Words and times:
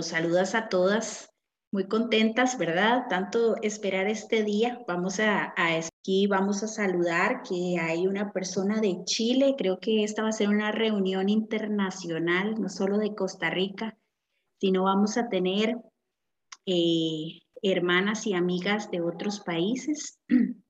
Saludas 0.00 0.54
a 0.54 0.68
todas, 0.68 1.34
muy 1.72 1.88
contentas, 1.88 2.56
¿verdad? 2.56 3.06
Tanto 3.08 3.56
esperar 3.62 4.06
este 4.06 4.44
día. 4.44 4.84
Vamos 4.86 5.18
a, 5.18 5.52
aquí, 5.56 6.28
vamos 6.28 6.62
a 6.62 6.68
saludar 6.68 7.42
que 7.42 7.78
hay 7.80 8.06
una 8.06 8.32
persona 8.32 8.80
de 8.80 9.02
Chile, 9.04 9.56
creo 9.58 9.80
que 9.80 10.04
esta 10.04 10.22
va 10.22 10.28
a 10.28 10.32
ser 10.32 10.50
una 10.50 10.70
reunión 10.70 11.28
internacional, 11.28 12.54
no 12.60 12.68
solo 12.68 12.96
de 12.96 13.16
Costa 13.16 13.50
Rica, 13.50 13.98
sino 14.60 14.84
vamos 14.84 15.16
a 15.16 15.28
tener 15.28 15.76
eh, 16.64 17.40
hermanas 17.60 18.24
y 18.28 18.34
amigas 18.34 18.92
de 18.92 19.00
otros 19.00 19.40
países. 19.40 20.18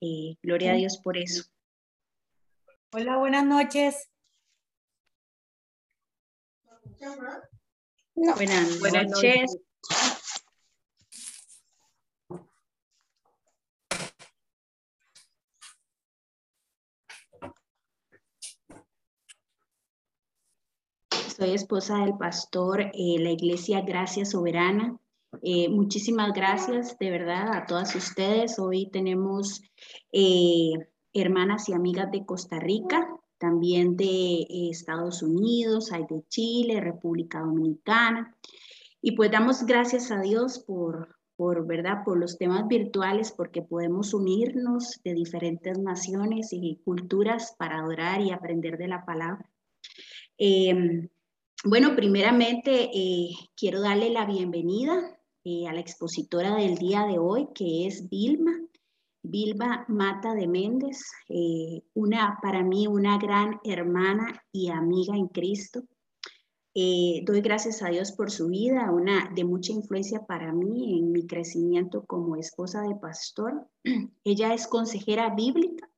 Eh, 0.00 0.36
gloria 0.44 0.70
a 0.70 0.74
Dios 0.76 0.98
por 1.02 1.16
eso. 1.16 1.42
Hola, 2.92 3.16
buenas 3.16 3.44
noches. 3.44 4.08
Buenas, 8.18 8.80
noches. 8.82 9.56
Soy 21.36 21.54
esposa 21.54 21.98
del 21.98 22.16
pastor, 22.18 22.80
eh, 22.80 22.90
la 23.20 23.30
iglesia 23.30 23.82
Gracia 23.82 24.24
Soberana. 24.24 24.98
Eh, 25.42 25.68
muchísimas 25.68 26.32
gracias 26.32 26.98
de 26.98 27.10
verdad 27.12 27.52
a 27.54 27.66
todas 27.66 27.94
ustedes. 27.94 28.58
Hoy 28.58 28.90
tenemos 28.90 29.62
eh, 30.10 30.72
hermanas 31.12 31.68
y 31.68 31.72
amigas 31.72 32.10
de 32.10 32.26
Costa 32.26 32.58
Rica, 32.58 33.17
también 33.38 33.96
de 33.96 34.04
eh, 34.04 34.68
Estados 34.70 35.22
Unidos, 35.22 35.92
hay 35.92 36.04
de 36.08 36.22
Chile, 36.28 36.80
República 36.80 37.40
Dominicana. 37.40 38.36
Y 39.00 39.12
pues 39.12 39.30
damos 39.30 39.64
gracias 39.64 40.10
a 40.10 40.20
Dios 40.20 40.58
por, 40.58 41.16
por, 41.36 41.66
¿verdad? 41.66 42.02
por 42.04 42.18
los 42.18 42.36
temas 42.36 42.66
virtuales, 42.66 43.32
porque 43.32 43.62
podemos 43.62 44.12
unirnos 44.12 45.00
de 45.04 45.14
diferentes 45.14 45.78
naciones 45.78 46.48
y 46.52 46.80
culturas 46.84 47.54
para 47.58 47.78
adorar 47.78 48.20
y 48.20 48.32
aprender 48.32 48.76
de 48.76 48.88
la 48.88 49.04
palabra. 49.04 49.48
Em, 50.36 51.08
bueno, 51.64 51.96
primeramente 51.96 52.90
eh, 52.92 53.30
quiero 53.56 53.80
darle 53.80 54.10
la 54.10 54.24
bienvenida 54.24 55.18
eh, 55.44 55.66
a 55.66 55.72
la 55.72 55.80
expositora 55.80 56.54
del 56.56 56.76
día 56.76 57.04
de 57.06 57.18
hoy, 57.18 57.48
que 57.54 57.86
es 57.86 58.08
Vilma. 58.08 58.52
Vilma 59.22 59.84
Mata 59.88 60.34
de 60.34 60.46
Méndez, 60.46 61.02
eh, 61.28 61.82
una, 61.94 62.38
para 62.40 62.62
mí 62.62 62.86
una 62.86 63.18
gran 63.18 63.60
hermana 63.64 64.42
y 64.52 64.68
amiga 64.70 65.16
en 65.16 65.28
Cristo. 65.28 65.82
Eh, 66.74 67.22
doy 67.26 67.40
gracias 67.40 67.82
a 67.82 67.88
Dios 67.88 68.12
por 68.12 68.30
su 68.30 68.48
vida, 68.48 68.90
una 68.92 69.30
de 69.34 69.44
mucha 69.44 69.72
influencia 69.72 70.24
para 70.26 70.52
mí 70.52 70.98
en 70.98 71.10
mi 71.10 71.26
crecimiento 71.26 72.04
como 72.06 72.36
esposa 72.36 72.82
de 72.82 72.94
pastor. 72.94 73.68
Ella 74.24 74.54
es 74.54 74.66
consejera 74.68 75.34
bíblica, 75.34 75.90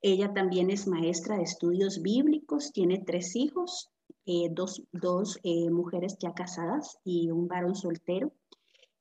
ella 0.00 0.32
también 0.32 0.70
es 0.70 0.88
maestra 0.88 1.36
de 1.36 1.44
estudios 1.44 2.02
bíblicos, 2.02 2.72
tiene 2.72 2.98
tres 2.98 3.36
hijos, 3.36 3.90
eh, 4.26 4.48
dos, 4.50 4.82
dos 4.90 5.38
mujeres 5.70 6.16
ya 6.18 6.34
casadas 6.34 6.98
y 7.04 7.30
un 7.30 7.46
varón 7.46 7.76
soltero 7.76 8.32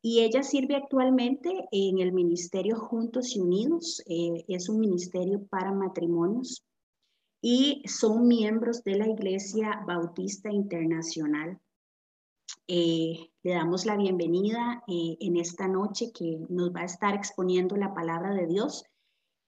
y 0.01 0.21
ella 0.21 0.41
sirve 0.41 0.75
actualmente 0.75 1.67
en 1.71 1.99
el 1.99 2.11
Ministerio 2.11 2.77
Juntos 2.77 3.35
y 3.35 3.39
Unidos, 3.39 4.01
eh, 4.07 4.43
es 4.47 4.67
un 4.67 4.79
ministerio 4.79 5.45
para 5.47 5.71
matrimonios 5.71 6.65
y 7.41 7.83
son 7.87 8.27
miembros 8.27 8.83
de 8.83 8.97
la 8.97 9.07
Iglesia 9.07 9.83
Bautista 9.85 10.51
Internacional. 10.51 11.59
Eh, 12.67 13.31
le 13.43 13.53
damos 13.53 13.85
la 13.85 13.95
bienvenida 13.95 14.83
eh, 14.87 15.17
en 15.19 15.37
esta 15.37 15.67
noche 15.67 16.11
que 16.11 16.39
nos 16.49 16.73
va 16.73 16.81
a 16.81 16.85
estar 16.85 17.15
exponiendo 17.15 17.75
la 17.75 17.93
palabra 17.93 18.33
de 18.33 18.47
Dios. 18.47 18.83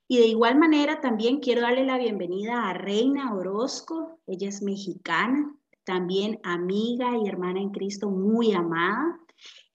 Y 0.07 0.17
de 0.17 0.27
igual 0.27 0.57
manera 0.59 1.01
también 1.01 1.39
quiero 1.39 1.61
darle 1.61 1.85
la 1.85 1.97
bienvenida 1.97 2.69
a 2.69 2.73
Reina 2.73 3.33
Orozco, 3.33 4.19
ella 4.27 4.49
es 4.49 4.61
mexicana, 4.61 5.55
también 5.83 6.39
amiga 6.43 7.17
y 7.17 7.27
hermana 7.27 7.61
en 7.61 7.71
Cristo 7.71 8.09
muy 8.09 8.53
amada. 8.53 9.19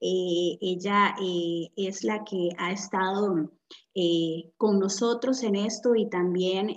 Eh, 0.01 0.59
ella 0.61 1.17
eh, 1.21 1.71
es 1.77 2.05
la 2.05 2.25
que 2.25 2.51
ha 2.59 2.71
estado 2.71 3.51
eh, 3.95 4.53
con 4.57 4.79
nosotros 4.79 5.43
en 5.43 5.57
esto 5.57 5.95
y 5.97 6.09
también 6.09 6.75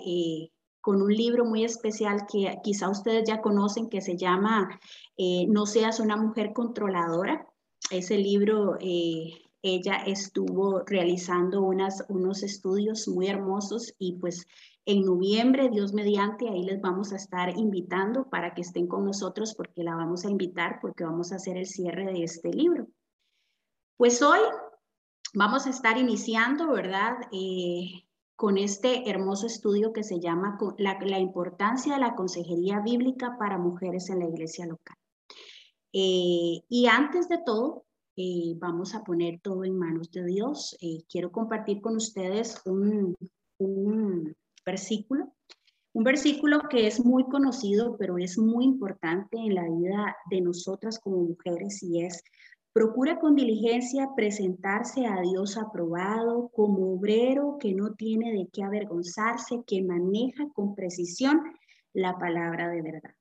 con 0.80 1.00
un 1.00 1.14
libro 1.14 1.44
muy 1.44 1.64
especial 1.64 2.26
que 2.30 2.58
quizá 2.64 2.90
ustedes 2.90 3.24
ya 3.28 3.40
conocen 3.40 3.88
que 3.88 4.00
se 4.00 4.16
llama 4.16 4.80
No 5.48 5.66
seas 5.66 6.00
una 6.00 6.16
mujer 6.16 6.52
controladora. 6.52 7.46
Ese 7.90 8.18
libro 8.18 8.78
ella 8.80 9.94
estuvo 10.06 10.80
realizando 10.80 11.62
unas, 11.62 12.04
unos 12.08 12.42
estudios 12.42 13.06
muy 13.06 13.28
hermosos 13.28 13.94
y 13.98 14.14
pues 14.14 14.48
en 14.84 15.04
noviembre, 15.04 15.70
Dios 15.70 15.92
mediante, 15.92 16.48
ahí 16.48 16.64
les 16.64 16.80
vamos 16.80 17.12
a 17.12 17.16
estar 17.16 17.56
invitando 17.56 18.28
para 18.28 18.52
que 18.52 18.62
estén 18.62 18.88
con 18.88 19.04
nosotros 19.04 19.54
porque 19.54 19.84
la 19.84 19.94
vamos 19.94 20.24
a 20.24 20.30
invitar 20.30 20.80
porque 20.82 21.04
vamos 21.04 21.30
a 21.30 21.36
hacer 21.36 21.56
el 21.56 21.66
cierre 21.66 22.06
de 22.06 22.24
este 22.24 22.52
libro. 22.52 22.88
Pues 23.96 24.22
hoy 24.22 24.40
vamos 25.34 25.66
a 25.66 25.70
estar 25.70 25.98
iniciando, 25.98 26.72
¿verdad? 26.72 27.16
Eh, 27.30 28.04
con 28.34 28.58
este 28.58 29.08
hermoso 29.08 29.46
estudio 29.46 29.92
que 29.92 30.02
se 30.02 30.18
llama 30.18 30.58
la, 30.78 31.18
importancia 31.18 31.94
de 31.94 32.00
la 32.00 32.14
consejería 32.14 32.80
bíblica 32.80 33.36
para 33.38 33.58
mujeres 33.58 34.10
en 34.10 34.20
la 34.20 34.26
iglesia 34.26 34.66
local. 34.66 34.96
Eh, 35.92 36.62
y 36.68 36.86
antes 36.86 37.28
de 37.28 37.38
todo, 37.44 37.84
eh, 38.16 38.54
vamos 38.56 38.94
a 38.94 39.04
poner 39.04 39.40
todo 39.40 39.64
en 39.64 39.78
manos 39.78 40.10
de 40.10 40.24
Dios. 40.24 40.76
quiero 41.08 41.30
compartir 41.30 41.80
con 41.80 41.96
ustedes 41.96 42.60
un, 42.64 43.14
un 43.58 44.34
versículo, 44.64 45.32
un 45.92 46.02
versículo 46.02 46.62
que 46.68 46.86
es 46.86 47.04
muy 47.04 47.24
conocido, 47.24 47.96
pero 47.98 48.18
es 48.18 48.38
muy 48.38 48.64
importante 48.64 49.36
en 49.36 49.54
la 49.54 49.68
vida 49.68 50.16
de 50.30 50.40
nosotras 50.40 50.98
como 50.98 51.18
mujeres 51.18 51.82
y 51.82 52.04
es 52.04 52.24
Procura 52.72 53.18
con 53.18 53.34
diligencia 53.34 54.10
presentarse 54.16 55.06
a 55.06 55.20
Dios 55.20 55.58
aprobado 55.58 56.48
como 56.54 56.94
obrero 56.94 57.58
que 57.60 57.74
no 57.74 57.94
tiene 57.94 58.32
de 58.32 58.48
qué 58.50 58.62
avergonzarse, 58.62 59.62
que 59.66 59.82
maneja 59.82 60.48
con 60.54 60.74
precisión 60.74 61.42
la 61.92 62.18
palabra 62.18 62.70
de 62.70 62.80
verdad. 62.80 63.14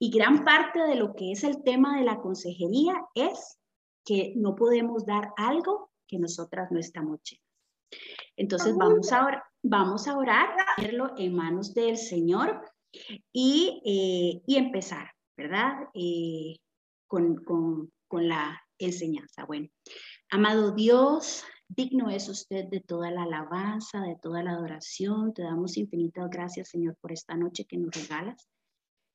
Y 0.00 0.10
gran 0.10 0.44
parte 0.44 0.80
de 0.80 0.96
lo 0.96 1.14
que 1.14 1.30
es 1.30 1.44
el 1.44 1.62
tema 1.62 1.98
de 1.98 2.04
la 2.04 2.20
consejería 2.20 2.94
es 3.14 3.58
que 4.04 4.32
no 4.36 4.56
podemos 4.56 5.06
dar 5.06 5.30
algo 5.36 5.90
que 6.08 6.18
nosotras 6.18 6.72
no 6.72 6.80
estamos 6.80 7.20
llenas. 7.22 7.46
Entonces 8.36 8.74
vamos 8.76 9.12
a 9.12 9.24
orar, 9.24 9.42
vamos 9.62 10.08
a 10.08 10.16
orar, 10.16 10.48
hacerlo 10.76 11.12
en 11.16 11.34
manos 11.34 11.74
del 11.74 11.96
Señor 11.96 12.60
y, 13.32 13.82
eh, 13.84 14.42
y 14.46 14.56
empezar, 14.56 15.12
¿verdad? 15.36 15.74
Eh, 15.94 16.56
con, 17.06 17.36
con, 17.44 17.92
con 18.08 18.28
la 18.28 18.60
enseñanza. 18.80 19.44
Bueno, 19.44 19.68
amado 20.30 20.72
Dios, 20.72 21.44
digno 21.68 22.10
es 22.10 22.28
usted 22.28 22.66
de 22.68 22.80
toda 22.80 23.10
la 23.10 23.22
alabanza, 23.22 24.00
de 24.00 24.16
toda 24.20 24.42
la 24.42 24.52
adoración. 24.52 25.32
Te 25.32 25.42
damos 25.42 25.76
infinitas 25.76 26.28
gracias, 26.30 26.68
Señor, 26.68 26.96
por 27.00 27.12
esta 27.12 27.36
noche 27.36 27.64
que 27.64 27.78
nos 27.78 27.94
regalas. 27.94 28.48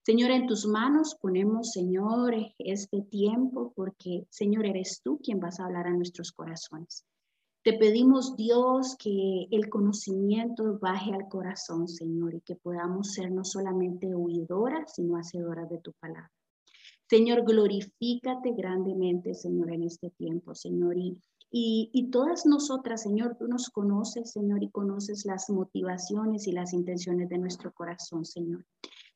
Señor, 0.05 0.29
en 0.29 0.45
tus 0.45 0.67
manos 0.67 1.17
ponemos, 1.19 1.71
Señor, 1.71 2.35
este 2.59 3.01
tiempo, 3.01 3.73
porque, 3.75 4.27
Señor, 4.29 4.67
eres 4.67 5.01
tú 5.03 5.19
quien 5.21 5.39
vas 5.39 5.59
a 5.59 5.65
hablar 5.65 5.87
a 5.87 5.93
nuestros 5.93 6.31
corazones. 6.31 7.03
Te 7.63 7.73
pedimos, 7.73 8.35
Dios, 8.35 8.95
que 8.99 9.47
el 9.49 9.67
conocimiento 9.71 10.77
baje 10.77 11.11
al 11.11 11.27
corazón, 11.27 11.87
Señor, 11.87 12.35
y 12.35 12.41
que 12.41 12.55
podamos 12.55 13.13
ser 13.13 13.31
no 13.31 13.43
solamente 13.43 14.13
oidoras, 14.13 14.93
sino 14.93 15.17
hacedoras 15.17 15.67
de 15.71 15.79
tu 15.79 15.91
palabra. 15.93 16.31
Señor, 17.07 17.43
glorifícate 17.45 18.53
grandemente, 18.53 19.35
Señor, 19.35 19.71
en 19.71 19.83
este 19.83 20.09
tiempo, 20.09 20.55
Señor. 20.55 20.97
Y, 20.97 21.19
y, 21.51 22.09
todas 22.09 22.47
nosotras, 22.47 23.03
Señor, 23.03 23.37
tú 23.37 23.47
nos 23.47 23.69
conoces, 23.69 24.31
Señor, 24.31 24.63
y 24.63 24.71
conoces 24.71 25.23
las 25.23 25.47
motivaciones 25.51 26.47
y 26.47 26.51
las 26.51 26.73
intenciones 26.73 27.29
de 27.29 27.37
nuestro 27.37 27.71
corazón, 27.73 28.25
Señor. 28.25 28.65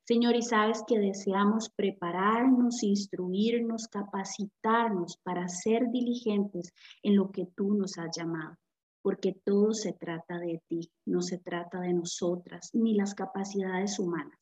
Señor, 0.03 0.35
y 0.35 0.43
sabes 0.43 0.83
que 0.87 0.99
deseamos 0.99 1.71
prepararnos, 1.75 2.83
instruirnos, 2.83 3.87
capacitarnos 3.87 5.17
para 5.23 5.47
ser 5.47 5.89
diligentes 5.91 6.71
en 7.01 7.15
lo 7.15 7.31
que 7.31 7.47
tú 7.55 7.73
nos 7.73 7.97
has 7.97 8.15
llamado, 8.15 8.55
porque 9.01 9.33
todo 9.43 9.73
se 9.73 9.93
trata 9.93 10.37
de 10.37 10.61
ti, 10.67 10.91
no 11.05 11.23
se 11.23 11.39
trata 11.39 11.79
de 11.79 11.93
nosotras, 11.93 12.69
ni 12.73 12.93
las 12.93 13.15
capacidades 13.15 13.97
humanas 13.97 14.39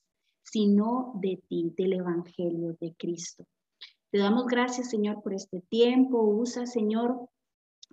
sino 0.52 1.14
de 1.16 1.42
ti, 1.48 1.74
del 1.76 1.94
Evangelio 1.94 2.76
de 2.80 2.94
Cristo. 2.98 3.46
Te 4.12 4.20
damos 4.20 4.46
gracias, 4.48 4.90
Señor, 4.90 5.22
por 5.22 5.34
este 5.34 5.62
tiempo. 5.70 6.22
Usa, 6.22 6.66
Señor, 6.66 7.30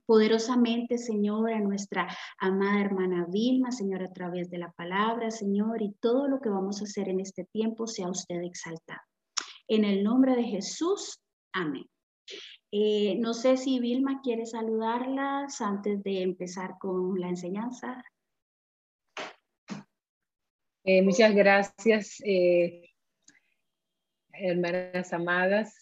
poderosamente, 0.06 0.99
Señor, 0.99 1.53
a 1.53 1.61
nuestra 1.61 2.09
amada 2.39 2.81
hermana 2.81 3.27
Vilma, 3.29 3.73
Señor, 3.73 4.03
a 4.03 4.12
través 4.12 4.51
de 4.51 4.59
la 4.59 4.71
palabra, 4.73 5.31
Señor, 5.31 5.83
y 5.83 5.93
todo 6.01 6.29
lo 6.29 6.41
que 6.41 6.51
vamos 6.51 6.81
a 6.81 6.85
hacer 6.85 7.09
en 7.09 7.21
este 7.21 7.45
tiempo 7.53 7.87
sea 7.87 8.09
usted 8.09 8.43
exaltado. 8.43 9.01
En 9.67 9.85
el 9.85 10.05
nombre 10.05 10.37
de 10.37 10.45
Jesús, 10.45 11.21
amén. 11.53 11.87
Eh, 12.71 13.17
no 13.19 13.35
sé 13.35 13.56
si 13.56 13.79
Vilma 13.81 14.21
quiere 14.23 14.47
saludarlas 14.47 15.61
antes 15.61 16.03
de 16.03 16.23
empezar 16.23 16.77
con 16.79 17.19
la 17.19 17.29
enseñanza. 17.29 18.03
Eh, 20.85 21.03
muchas 21.03 21.35
gracias, 21.35 22.21
eh, 22.25 22.91
hermanas 24.33 25.13
amadas. 25.13 25.75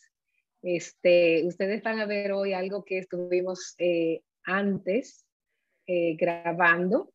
Este, 0.63 1.45
ustedes 1.45 1.83
van 1.83 2.01
a 2.01 2.07
ver 2.07 2.33
hoy 2.33 2.53
algo 2.53 2.85
que 2.85 2.99
estuvimos 2.99 3.77
antes 4.45 5.27
grabando, 5.87 7.13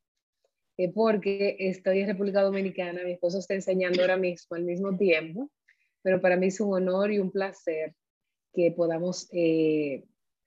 porque 0.94 1.56
estoy 1.60 2.01
en 2.01 2.07
República 2.07 2.42
Dominicana, 2.42 3.04
mi 3.04 3.13
esposo 3.13 3.39
está 3.39 3.54
enseñando 3.54 4.01
ahora 4.01 4.18
mismo 4.18 4.56
al 4.56 4.63
mismo 4.63 4.95
tiempo, 4.98 5.50
pero 6.01 6.19
para 6.19 6.36
mí 6.36 6.48
es 6.48 6.60
un 6.60 6.74
honor 6.74 7.12
y 7.12 7.19
un 7.19 7.31
placer 7.31 7.95
que 8.54 8.72
podamos 8.72 9.30
eh, 9.31 10.04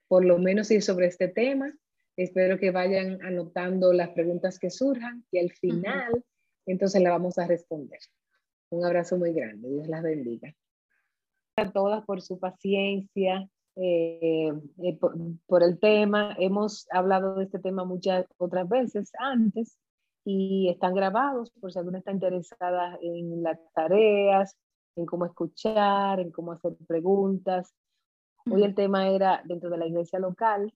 por 0.09 0.25
lo 0.25 0.39
menos 0.39 0.71
ir 0.71 0.83
sobre 0.83 1.07
este 1.07 1.29
tema. 1.29 1.73
Espero 2.17 2.59
que 2.59 2.71
vayan 2.71 3.23
anotando 3.23 3.93
las 3.93 4.11
preguntas 4.11 4.59
que 4.59 4.69
surjan 4.69 5.25
y 5.31 5.39
al 5.39 5.51
final 5.53 6.25
entonces 6.67 7.03
la 7.03 7.11
vamos 7.11 7.39
a 7.39 7.47
responder. 7.47 8.01
Un 8.71 8.85
abrazo 8.85 9.17
muy 9.17 9.33
grande, 9.33 9.69
Dios 9.69 9.89
las 9.89 10.03
bendiga. 10.03 10.55
A 11.57 11.71
todas 11.73 12.05
por 12.05 12.23
su 12.23 12.39
paciencia, 12.39 13.49
eh, 13.77 14.53
eh, 14.83 14.97
por, 14.99 15.15
por, 15.47 15.62
el 15.62 15.79
tema. 15.79 16.35
Hemos 16.39 16.87
hablado 16.91 17.37
de 17.37 17.45
este 17.45 17.59
tema 17.59 17.85
muchas 17.85 18.27
otras 18.39 18.69
veces 18.69 19.11
antes 19.19 19.77
y 20.25 20.69
están 20.69 20.95
grabados 20.95 21.51
por 21.61 21.73
si 21.73 21.79
alguna 21.79 21.99
está 21.99 22.12
interesada 22.12 22.99
en 23.01 23.43
las 23.43 23.59
tareas, 23.75 24.57
en 24.97 25.07
cómo 25.07 25.25
escuchar, 25.27 26.21
en 26.21 26.31
cómo 26.31 26.53
hacer 26.53 26.77
preguntas. 26.87 27.75
Hoy 28.51 28.65
el 28.65 28.75
tema 28.75 29.09
era 29.09 29.43
dentro 29.45 29.71
de 29.71 29.79
la 29.79 29.87
iglesia 29.87 30.19
local 30.19 30.73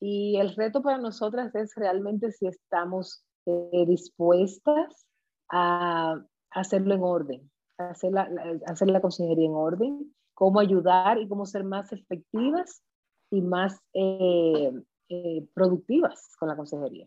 y 0.00 0.36
el 0.36 0.54
reto 0.54 0.82
para 0.82 0.98
nosotras 0.98 1.54
es 1.54 1.74
realmente 1.74 2.32
si 2.32 2.46
estamos 2.46 3.24
eh, 3.46 3.84
dispuestas 3.86 5.06
a 5.50 6.20
hacerlo 6.50 6.94
en 6.94 7.02
orden, 7.02 7.50
hacer 7.78 8.12
la, 8.12 8.28
hacer 8.66 8.90
la 8.90 9.00
consejería 9.00 9.46
en 9.46 9.54
orden, 9.54 10.14
cómo 10.34 10.60
ayudar 10.60 11.18
y 11.18 11.28
cómo 11.28 11.46
ser 11.46 11.64
más 11.64 11.92
efectivas 11.92 12.82
y 13.30 13.42
más 13.42 13.78
eh, 13.94 14.72
eh, 15.08 15.46
productivas 15.54 16.34
con 16.38 16.48
la 16.48 16.56
consejería. 16.56 17.06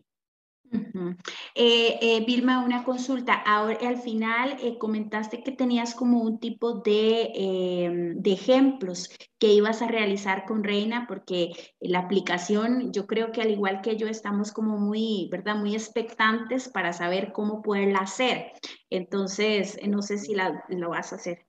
Eh, 1.54 2.24
Vilma, 2.26 2.64
una 2.64 2.84
consulta. 2.84 3.34
Ahora, 3.34 3.78
al 3.88 3.98
final 3.98 4.56
eh, 4.60 4.78
comentaste 4.78 5.42
que 5.42 5.52
tenías 5.52 5.94
como 5.94 6.20
un 6.22 6.38
tipo 6.38 6.80
de, 6.80 8.14
de, 8.16 8.32
ejemplos 8.32 9.08
que 9.38 9.52
ibas 9.52 9.82
a 9.82 9.88
realizar 9.88 10.44
con 10.44 10.64
Reina, 10.64 11.06
porque 11.06 11.52
la 11.80 12.00
aplicación, 12.00 12.92
yo 12.92 13.06
creo 13.06 13.32
que 13.32 13.42
al 13.42 13.50
igual 13.50 13.80
que 13.80 13.96
yo, 13.96 14.08
estamos 14.08 14.52
como 14.52 14.78
muy, 14.78 15.28
¿verdad? 15.30 15.56
Muy 15.56 15.74
expectantes 15.74 16.68
para 16.68 16.92
saber 16.92 17.32
cómo 17.32 17.62
poderla 17.62 18.00
hacer. 18.00 18.52
Entonces, 18.90 19.78
no 19.86 20.02
sé 20.02 20.18
si 20.18 20.34
la, 20.34 20.64
lo 20.68 20.90
vas 20.90 21.12
a 21.12 21.16
hacer. 21.16 21.46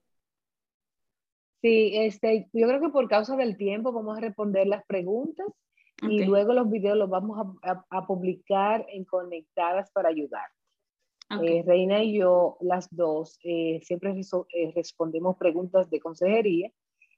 Sí, 1.62 1.92
este, 1.96 2.48
yo 2.54 2.68
creo 2.68 2.80
que 2.80 2.90
por 2.90 3.10
causa 3.10 3.36
del 3.36 3.58
tiempo 3.58 3.92
vamos 3.92 4.18
a 4.18 4.22
responder 4.22 4.68
las 4.68 4.86
preguntas 4.86 5.48
y 6.02 6.26
luego 6.26 6.54
los 6.54 6.70
videos 6.70 6.98
los 6.98 7.10
vamos 7.10 7.40
a, 7.64 7.86
a, 7.90 8.08
publicar 8.08 8.86
en 8.90 9.04
Conectadas 9.06 9.92
para 9.92 10.10
ayudar. 10.10 10.48
Eh, 11.42 11.64
Reina 11.66 12.04
y 12.04 12.20
yo, 12.20 12.58
las 12.62 12.88
dos, 12.90 13.38
eh, 13.44 13.82
siempre 13.84 14.12
eh, 14.12 14.72
respondemos 14.76 15.36
preguntas 15.38 15.90
de 15.90 16.00
consejería 16.00 16.72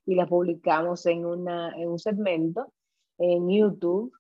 y 0.05 0.15
las 0.15 0.27
publicamos 0.27 1.05
en, 1.05 1.25
una, 1.25 1.75
en 1.77 1.89
un 1.89 1.99
segmento 1.99 2.73
en 3.17 3.49
YouTube 3.49 4.13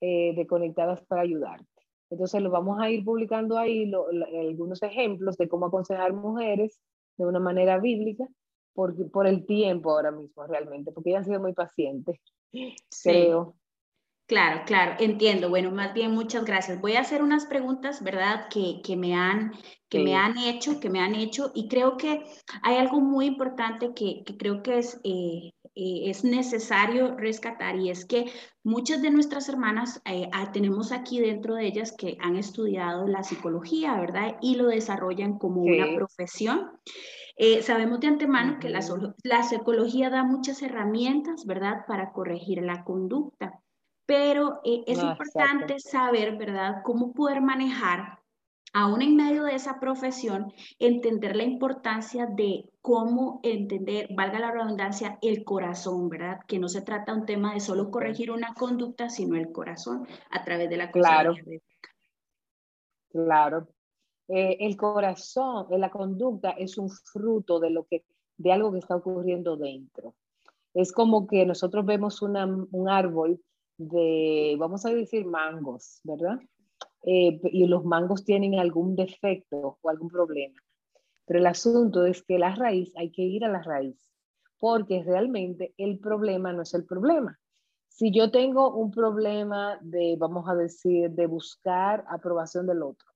de 0.00 0.46
Conectadas 0.46 1.02
para 1.06 1.22
ayudarte. 1.22 1.66
Entonces 2.10 2.42
lo 2.42 2.50
vamos 2.50 2.78
a 2.78 2.90
ir 2.90 3.04
publicando 3.04 3.56
ahí 3.56 3.90
algunos 4.38 4.82
ejemplos 4.82 5.38
de 5.38 5.48
cómo 5.48 5.66
aconsejar 5.66 6.12
mujeres 6.12 6.78
de 7.16 7.24
una 7.24 7.40
manera 7.40 7.78
bíblica 7.78 8.28
por, 8.74 9.10
por 9.10 9.26
el 9.26 9.46
tiempo 9.46 9.92
ahora 9.92 10.10
mismo 10.10 10.46
realmente, 10.46 10.92
porque 10.92 11.12
ya 11.12 11.18
han 11.18 11.24
sido 11.24 11.40
muy 11.40 11.54
pacientes, 11.54 12.20
sí. 12.52 13.08
creo. 13.08 13.56
Claro, 14.26 14.62
claro, 14.64 14.94
entiendo. 15.00 15.50
Bueno, 15.50 15.70
más 15.70 15.92
bien 15.92 16.12
muchas 16.12 16.46
gracias. 16.46 16.80
Voy 16.80 16.94
a 16.94 17.00
hacer 17.00 17.22
unas 17.22 17.44
preguntas, 17.44 18.02
¿verdad? 18.02 18.48
Que, 18.48 18.80
que 18.82 18.96
me, 18.96 19.14
han, 19.14 19.52
que 19.90 19.98
me 19.98 20.16
han 20.16 20.38
hecho, 20.38 20.80
que 20.80 20.88
me 20.88 21.00
han 21.00 21.14
hecho, 21.14 21.52
y 21.54 21.68
creo 21.68 21.98
que 21.98 22.24
hay 22.62 22.76
algo 22.78 23.02
muy 23.02 23.26
importante 23.26 23.92
que, 23.94 24.22
que 24.24 24.38
creo 24.38 24.62
que 24.62 24.78
es, 24.78 24.98
eh, 25.04 25.52
eh, 25.74 26.08
es 26.08 26.24
necesario 26.24 27.14
rescatar, 27.16 27.76
y 27.76 27.90
es 27.90 28.06
que 28.06 28.24
muchas 28.62 29.02
de 29.02 29.10
nuestras 29.10 29.50
hermanas, 29.50 30.00
eh, 30.06 30.30
ah, 30.32 30.52
tenemos 30.52 30.90
aquí 30.90 31.20
dentro 31.20 31.56
de 31.56 31.66
ellas 31.66 31.92
que 31.92 32.16
han 32.18 32.36
estudiado 32.36 33.06
la 33.06 33.24
psicología, 33.24 33.94
¿verdad? 34.00 34.38
Y 34.40 34.56
lo 34.56 34.68
desarrollan 34.68 35.38
como 35.38 35.60
una 35.60 35.94
profesión. 35.94 36.70
sabemos 37.60 38.00
de 38.00 38.06
antemano 38.06 38.58
que 38.58 38.70
la, 38.70 38.80
la 39.22 39.42
psicología 39.42 40.08
da 40.08 40.24
muchas 40.24 40.62
herramientas, 40.62 41.44
¿verdad?, 41.44 41.84
para 41.86 42.10
corregir 42.12 42.62
la 42.62 42.84
conducta 42.84 43.60
pero 44.06 44.60
eh, 44.64 44.84
es 44.86 45.02
importante 45.02 45.78
saber, 45.80 46.36
¿verdad?, 46.36 46.82
cómo 46.84 47.12
poder 47.12 47.40
manejar, 47.40 48.18
aún 48.72 49.02
en 49.02 49.16
medio 49.16 49.44
de 49.44 49.54
esa 49.54 49.78
profesión, 49.78 50.52
entender 50.78 51.36
la 51.36 51.44
importancia 51.44 52.26
de 52.26 52.68
cómo 52.82 53.40
entender, 53.42 54.08
valga 54.14 54.40
la 54.40 54.50
redundancia, 54.50 55.18
el 55.22 55.44
corazón, 55.44 56.08
¿verdad? 56.08 56.40
Que 56.46 56.58
no 56.58 56.68
se 56.68 56.82
trata 56.82 57.14
un 57.14 57.24
tema 57.24 57.54
de 57.54 57.60
solo 57.60 57.90
corregir 57.90 58.30
una 58.30 58.52
conducta, 58.54 59.08
sino 59.08 59.36
el 59.36 59.52
corazón 59.52 60.06
a 60.30 60.44
través 60.44 60.68
de 60.68 60.76
la 60.76 60.90
Claro. 60.90 61.34
Claro. 63.10 63.68
Eh, 64.26 64.56
el 64.60 64.76
corazón, 64.76 65.66
la 65.70 65.90
conducta 65.90 66.50
es 66.50 66.78
un 66.78 66.90
fruto 66.90 67.60
de 67.60 67.70
lo 67.70 67.84
que, 67.84 68.04
de 68.36 68.52
algo 68.52 68.72
que 68.72 68.78
está 68.78 68.96
ocurriendo 68.96 69.56
dentro. 69.56 70.14
Es 70.72 70.92
como 70.92 71.28
que 71.28 71.46
nosotros 71.46 71.86
vemos 71.86 72.20
un 72.22 72.88
árbol 72.88 73.40
de, 73.76 74.56
vamos 74.58 74.84
a 74.86 74.90
decir, 74.90 75.26
mangos, 75.26 76.00
¿verdad? 76.04 76.38
Eh, 77.02 77.40
y 77.44 77.66
los 77.66 77.84
mangos 77.84 78.24
tienen 78.24 78.58
algún 78.58 78.96
defecto 78.96 79.78
o 79.80 79.90
algún 79.90 80.08
problema. 80.08 80.60
Pero 81.26 81.38
el 81.38 81.46
asunto 81.46 82.06
es 82.06 82.22
que 82.22 82.38
la 82.38 82.54
raíz, 82.54 82.92
hay 82.96 83.10
que 83.10 83.22
ir 83.22 83.44
a 83.44 83.48
la 83.48 83.62
raíz, 83.62 83.96
porque 84.58 85.02
realmente 85.02 85.74
el 85.76 85.98
problema 85.98 86.52
no 86.52 86.62
es 86.62 86.74
el 86.74 86.84
problema. 86.84 87.38
Si 87.88 88.10
yo 88.10 88.30
tengo 88.30 88.74
un 88.74 88.90
problema 88.90 89.78
de, 89.82 90.16
vamos 90.18 90.48
a 90.48 90.54
decir, 90.54 91.10
de 91.10 91.26
buscar 91.26 92.04
aprobación 92.08 92.66
del 92.66 92.82
otro, 92.82 93.06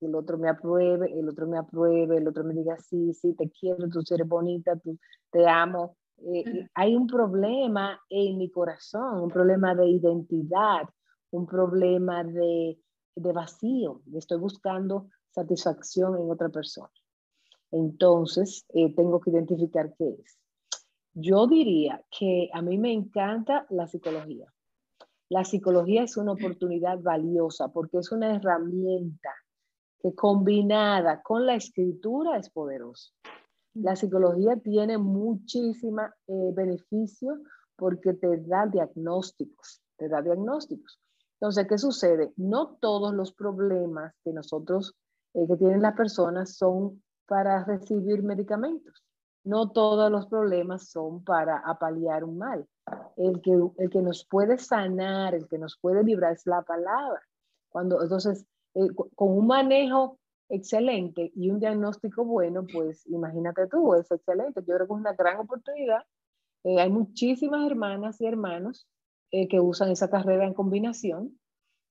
el 0.00 0.14
otro 0.14 0.38
me 0.38 0.48
apruebe, 0.48 1.12
el 1.18 1.28
otro 1.28 1.46
me 1.46 1.58
apruebe, 1.58 2.18
el 2.18 2.28
otro 2.28 2.44
me 2.44 2.54
diga, 2.54 2.76
sí, 2.78 3.12
sí, 3.14 3.34
te 3.34 3.50
quiero, 3.50 3.88
tú 3.88 4.02
eres 4.14 4.28
bonita, 4.28 4.76
tú, 4.76 4.98
te 5.30 5.46
amo, 5.46 5.96
eh, 6.18 6.68
hay 6.74 6.94
un 6.94 7.06
problema 7.06 8.00
en 8.08 8.38
mi 8.38 8.50
corazón, 8.50 9.22
un 9.22 9.30
problema 9.30 9.74
de 9.74 9.88
identidad, 9.88 10.88
un 11.30 11.46
problema 11.46 12.24
de, 12.24 12.78
de 13.16 13.32
vacío. 13.32 14.02
Estoy 14.14 14.38
buscando 14.38 15.08
satisfacción 15.30 16.16
en 16.16 16.30
otra 16.30 16.48
persona. 16.48 16.90
Entonces, 17.70 18.64
eh, 18.72 18.94
tengo 18.94 19.20
que 19.20 19.30
identificar 19.30 19.92
qué 19.98 20.16
es. 20.22 20.38
Yo 21.12 21.46
diría 21.46 22.04
que 22.16 22.48
a 22.52 22.62
mí 22.62 22.78
me 22.78 22.92
encanta 22.92 23.66
la 23.70 23.86
psicología. 23.86 24.46
La 25.28 25.44
psicología 25.44 26.02
es 26.02 26.16
una 26.16 26.32
oportunidad 26.32 27.00
valiosa 27.00 27.72
porque 27.72 27.98
es 27.98 28.12
una 28.12 28.36
herramienta 28.36 29.30
que 30.00 30.14
combinada 30.14 31.22
con 31.22 31.46
la 31.46 31.54
escritura 31.54 32.36
es 32.36 32.50
poderosa. 32.50 33.12
La 33.74 33.96
psicología 33.96 34.56
tiene 34.56 34.98
muchísima 34.98 36.14
eh, 36.28 36.52
beneficio 36.54 37.40
porque 37.76 38.14
te 38.14 38.38
da 38.38 38.66
diagnósticos, 38.66 39.82
te 39.96 40.08
da 40.08 40.22
diagnósticos. 40.22 41.00
Entonces, 41.40 41.66
¿qué 41.66 41.78
sucede? 41.78 42.32
No 42.36 42.76
todos 42.80 43.12
los 43.12 43.32
problemas 43.32 44.14
que 44.24 44.32
nosotros, 44.32 44.94
eh, 45.34 45.46
que 45.48 45.56
tienen 45.56 45.82
las 45.82 45.96
personas 45.96 46.56
son 46.56 47.02
para 47.26 47.64
recibir 47.64 48.22
medicamentos. 48.22 49.02
No 49.42 49.70
todos 49.72 50.10
los 50.10 50.26
problemas 50.26 50.88
son 50.88 51.24
para 51.24 51.58
apalear 51.58 52.24
un 52.24 52.38
mal. 52.38 52.66
El 53.16 53.42
que, 53.42 53.52
el 53.78 53.90
que 53.90 54.02
nos 54.02 54.24
puede 54.26 54.56
sanar, 54.58 55.34
el 55.34 55.48
que 55.48 55.58
nos 55.58 55.76
puede 55.78 56.04
librar 56.04 56.32
es 56.32 56.46
la 56.46 56.62
palabra. 56.62 57.20
Cuando, 57.68 58.02
entonces, 58.02 58.46
eh, 58.74 58.88
con 58.94 59.36
un 59.36 59.46
manejo 59.46 60.18
excelente 60.48 61.32
y 61.34 61.50
un 61.50 61.60
diagnóstico 61.60 62.24
bueno, 62.24 62.66
pues 62.72 63.06
imagínate 63.06 63.66
tú, 63.66 63.94
es 63.94 64.10
excelente. 64.10 64.60
Yo 64.60 64.74
creo 64.74 64.78
que 64.86 64.94
es 64.94 65.00
una 65.00 65.12
gran 65.14 65.38
oportunidad. 65.38 66.02
Eh, 66.64 66.80
hay 66.80 66.90
muchísimas 66.90 67.66
hermanas 67.66 68.20
y 68.20 68.26
hermanos 68.26 68.86
eh, 69.30 69.48
que 69.48 69.60
usan 69.60 69.90
esa 69.90 70.10
carrera 70.10 70.46
en 70.46 70.54
combinación. 70.54 71.38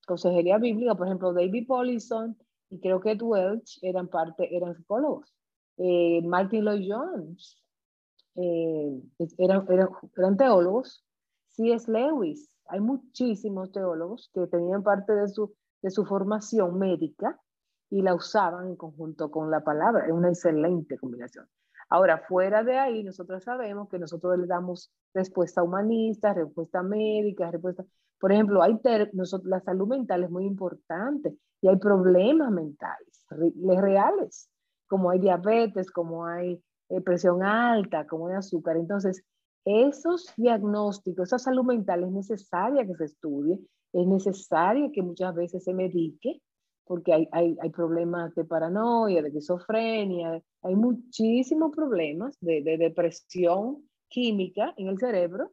Consejería 0.05 0.57
bíblica, 0.57 0.95
por 0.95 1.07
ejemplo, 1.07 1.33
David 1.33 1.67
Paulison 1.67 2.37
y 2.69 2.79
creo 2.79 2.99
que 2.99 3.11
Ed 3.11 3.21
Welch 3.21 3.79
eran 3.81 4.07
parte, 4.07 4.55
eran 4.55 4.75
psicólogos. 4.75 5.33
Eh, 5.77 6.21
Martin 6.23 6.65
Lloyd 6.65 6.91
Jones 6.91 7.59
eran, 8.35 9.65
eran, 9.69 9.89
eran, 10.17 10.37
teólogos 10.37 11.05
C.S. 11.49 11.91
Lewis. 11.91 12.49
Hay 12.67 12.79
muchísimos 12.79 13.71
teólogos 13.71 14.29
que 14.33 14.47
tenían 14.47 14.83
parte 14.83 15.13
de 15.13 15.27
su, 15.27 15.53
de 15.81 15.91
su 15.91 16.05
formación 16.05 16.79
médica 16.79 17.39
y 17.93 18.01
la 18.01 18.15
usaban 18.15 18.69
en 18.69 18.75
conjunto 18.75 19.29
con 19.29 19.51
la 19.51 19.63
palabra. 19.63 20.07
Es 20.07 20.11
una 20.11 20.29
excelente 20.29 20.97
combinación. 20.97 21.45
Ahora, 21.89 22.17
fuera 22.27 22.63
de 22.63 22.79
ahí, 22.79 23.03
nosotros 23.03 23.43
sabemos 23.43 23.87
que 23.87 23.99
nosotros 23.99 24.35
le 24.39 24.47
damos 24.47 24.91
respuesta 25.13 25.61
humanista, 25.61 26.33
respuesta 26.33 26.81
médica, 26.81 27.51
respuesta... 27.51 27.85
Por 28.19 28.31
ejemplo, 28.31 28.63
hay 28.63 28.79
nosotros, 29.13 29.47
la 29.47 29.59
salud 29.59 29.87
mental 29.87 30.23
es 30.23 30.31
muy 30.31 30.45
importante 30.45 31.37
y 31.61 31.67
hay 31.67 31.75
problemas 31.75 32.49
mentales 32.51 33.27
reales, 33.29 34.49
como 34.87 35.11
hay 35.11 35.19
diabetes, 35.19 35.91
como 35.91 36.25
hay 36.25 36.63
eh, 36.89 37.01
presión 37.01 37.43
alta, 37.43 38.07
como 38.07 38.27
hay 38.27 38.35
azúcar. 38.37 38.77
Entonces, 38.77 39.23
esos 39.65 40.33
diagnósticos, 40.35 41.29
esa 41.29 41.37
salud 41.37 41.65
mental 41.65 42.03
es 42.05 42.11
necesaria 42.11 42.87
que 42.87 42.95
se 42.95 43.05
estudie, 43.05 43.59
es 43.91 44.07
necesaria 44.07 44.89
que 44.91 45.03
muchas 45.03 45.35
veces 45.35 45.63
se 45.63 45.75
medique 45.75 46.41
porque 46.85 47.13
hay, 47.13 47.29
hay, 47.31 47.57
hay, 47.61 47.69
problemas 47.69 48.35
de 48.35 48.45
paranoia, 48.45 49.21
de 49.21 49.29
esquizofrenia, 49.29 50.41
hay 50.61 50.75
muchísimos 50.75 51.71
problemas 51.75 52.37
de, 52.41 52.61
de, 52.61 52.77
depresión 52.77 53.89
química 54.09 54.73
en 54.77 54.87
el 54.87 54.97
cerebro, 54.97 55.51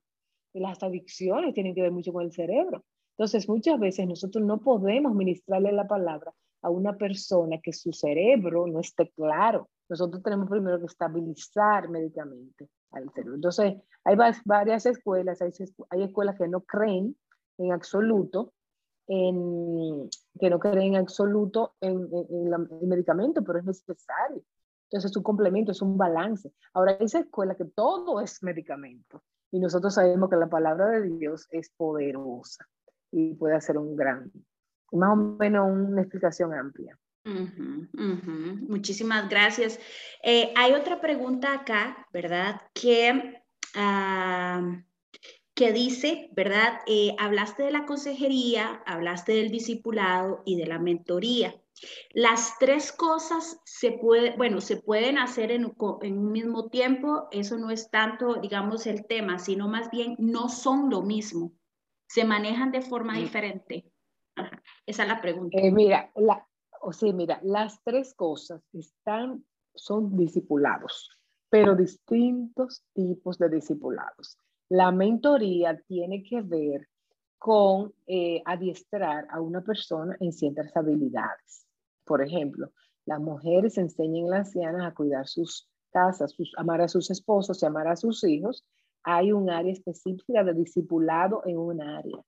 y 0.52 0.60
las 0.60 0.82
adicciones 0.82 1.54
tienen 1.54 1.74
que 1.74 1.82
ver 1.82 1.92
mucho 1.92 2.12
con 2.12 2.24
el 2.24 2.32
cerebro. 2.32 2.84
Entonces, 3.16 3.48
muchas 3.48 3.78
veces 3.78 4.06
nosotros 4.06 4.44
no 4.44 4.58
podemos 4.58 5.14
ministrarle 5.14 5.72
la 5.72 5.86
palabra 5.86 6.32
a 6.62 6.70
una 6.70 6.96
persona 6.96 7.58
que 7.62 7.72
su 7.72 7.92
cerebro 7.92 8.66
no 8.66 8.80
esté 8.80 9.10
claro. 9.10 9.68
Nosotros 9.88 10.22
tenemos 10.22 10.48
primero 10.48 10.78
que 10.78 10.86
estabilizar 10.86 11.88
médicamente 11.88 12.68
al 12.90 13.10
cerebro. 13.12 13.36
Entonces, 13.36 13.74
hay 14.04 14.16
varias 14.44 14.86
escuelas, 14.86 15.40
hay, 15.42 15.50
hay 15.90 16.02
escuelas 16.02 16.36
que 16.36 16.48
no 16.48 16.62
creen 16.62 17.16
en 17.58 17.72
absoluto 17.72 18.52
que 19.10 20.50
no 20.50 20.58
creen 20.60 20.94
en 20.94 20.96
absoluto 20.96 21.74
en, 21.80 22.08
el 22.12 22.86
medicamento, 22.86 23.42
pero 23.42 23.58
es 23.58 23.64
necesario. 23.64 24.42
Entonces 24.84 25.10
es 25.10 25.16
un 25.16 25.22
complemento, 25.22 25.72
es 25.72 25.82
un 25.82 25.96
balance. 25.96 26.52
Ahora, 26.72 26.92
esa 26.92 27.20
escuela 27.20 27.56
que 27.56 27.64
todo 27.64 28.20
es 28.20 28.42
medicamento 28.42 29.22
y 29.50 29.58
nosotros 29.58 29.94
sabemos 29.94 30.30
que 30.30 30.36
la 30.36 30.48
palabra 30.48 30.88
de 30.88 31.10
Dios 31.10 31.48
es 31.50 31.70
poderosa 31.70 32.66
y 33.10 33.34
puede 33.34 33.56
hacer 33.56 33.78
un 33.78 33.96
gran, 33.96 34.30
más 34.92 35.12
o 35.12 35.16
menos 35.16 35.68
una 35.70 36.02
explicación 36.02 36.54
amplia. 36.54 36.96
Muchísimas 38.68 39.28
gracias. 39.28 39.78
Eh, 40.22 40.52
hay 40.56 40.72
otra 40.72 41.00
pregunta 41.00 41.52
acá, 41.52 42.06
¿verdad? 42.12 42.60
Que 42.72 43.42
uh, 43.76 44.89
que 45.60 45.72
dice, 45.74 46.30
¿verdad? 46.32 46.80
Eh, 46.86 47.14
hablaste 47.18 47.64
de 47.64 47.70
la 47.70 47.84
consejería, 47.84 48.82
hablaste 48.86 49.32
del 49.32 49.50
discipulado 49.50 50.40
y 50.46 50.56
de 50.56 50.66
la 50.66 50.78
mentoría. 50.78 51.54
Las 52.14 52.58
tres 52.58 52.92
cosas 52.92 53.60
se 53.66 53.92
puede, 53.92 54.34
bueno, 54.38 54.62
se 54.62 54.78
pueden 54.78 55.18
hacer 55.18 55.52
en, 55.52 55.70
un 55.78 56.32
mismo 56.32 56.70
tiempo. 56.70 57.28
Eso 57.30 57.58
no 57.58 57.70
es 57.70 57.90
tanto, 57.90 58.36
digamos, 58.36 58.86
el 58.86 59.06
tema, 59.06 59.38
sino 59.38 59.68
más 59.68 59.90
bien 59.90 60.16
no 60.18 60.48
son 60.48 60.88
lo 60.88 61.02
mismo. 61.02 61.52
Se 62.08 62.24
manejan 62.24 62.72
de 62.72 62.80
forma 62.80 63.12
mm. 63.12 63.18
diferente. 63.18 63.92
Esa 64.86 65.02
es 65.02 65.08
la 65.10 65.20
pregunta. 65.20 65.58
Eh, 65.60 65.70
mira, 65.70 66.10
la, 66.16 66.48
o 66.80 66.94
sea, 66.94 67.12
mira, 67.12 67.38
las 67.42 67.82
tres 67.84 68.14
cosas 68.14 68.62
están, 68.72 69.44
son 69.74 70.16
discipulados, 70.16 71.10
pero 71.50 71.76
distintos 71.76 72.82
tipos 72.94 73.36
de 73.36 73.50
discipulados. 73.50 74.38
La 74.70 74.92
mentoría 74.92 75.82
tiene 75.88 76.22
que 76.22 76.42
ver 76.42 76.88
con 77.38 77.92
eh, 78.06 78.40
adiestrar 78.44 79.26
a 79.30 79.40
una 79.40 79.62
persona 79.62 80.16
en 80.20 80.32
ciertas 80.32 80.76
habilidades. 80.76 81.66
Por 82.04 82.22
ejemplo, 82.22 82.70
las 83.04 83.18
mujeres 83.18 83.78
enseñan 83.78 84.26
a 84.26 84.36
las 84.36 84.46
ancianas 84.46 84.86
a 84.86 84.94
cuidar 84.94 85.26
sus 85.26 85.68
casas, 85.90 86.30
sus, 86.30 86.52
amar 86.56 86.82
a 86.82 86.86
sus 86.86 87.10
esposos 87.10 87.60
y 87.60 87.66
amar 87.66 87.88
a 87.88 87.96
sus 87.96 88.22
hijos. 88.22 88.64
Hay 89.02 89.32
un 89.32 89.50
área 89.50 89.72
específica 89.72 90.44
de 90.44 90.54
discipulado 90.54 91.42
en 91.46 91.58
un 91.58 91.82
área. 91.82 92.18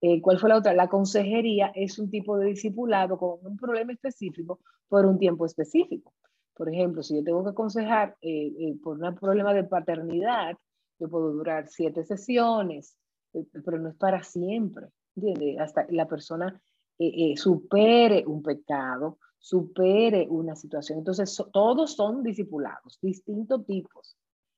Eh, 0.00 0.20
¿Cuál 0.20 0.40
fue 0.40 0.48
la 0.48 0.56
otra? 0.56 0.74
La 0.74 0.88
consejería 0.88 1.70
es 1.72 2.00
un 2.00 2.10
tipo 2.10 2.36
de 2.36 2.46
discipulado 2.46 3.16
con 3.16 3.38
un 3.46 3.56
problema 3.56 3.92
específico 3.92 4.58
por 4.88 5.06
un 5.06 5.20
tiempo 5.20 5.46
específico. 5.46 6.14
Por 6.54 6.68
ejemplo, 6.68 7.04
si 7.04 7.14
yo 7.14 7.22
tengo 7.22 7.44
que 7.44 7.50
aconsejar 7.50 8.16
eh, 8.22 8.74
por 8.82 8.98
un 8.98 9.14
problema 9.14 9.54
de 9.54 9.62
paternidad, 9.62 10.56
yo 11.00 11.08
puedo 11.08 11.32
durar 11.32 11.66
siete 11.68 12.04
sesiones, 12.04 12.96
eh, 13.32 13.44
pero 13.64 13.78
no 13.78 13.88
es 13.88 13.96
para 13.96 14.22
siempre, 14.22 14.86
¿entiendes? 15.16 15.58
Hasta 15.58 15.86
la 15.88 16.06
persona 16.06 16.62
eh, 16.98 17.32
eh, 17.32 17.36
supere 17.36 18.24
un 18.26 18.42
pecado, 18.42 19.18
supere 19.38 20.26
una 20.28 20.54
situación. 20.54 20.98
Entonces, 20.98 21.42
todos 21.52 21.96
son 21.96 22.22
discipulados, 22.22 22.98
distintos 23.00 23.64
tipos. 23.66 24.16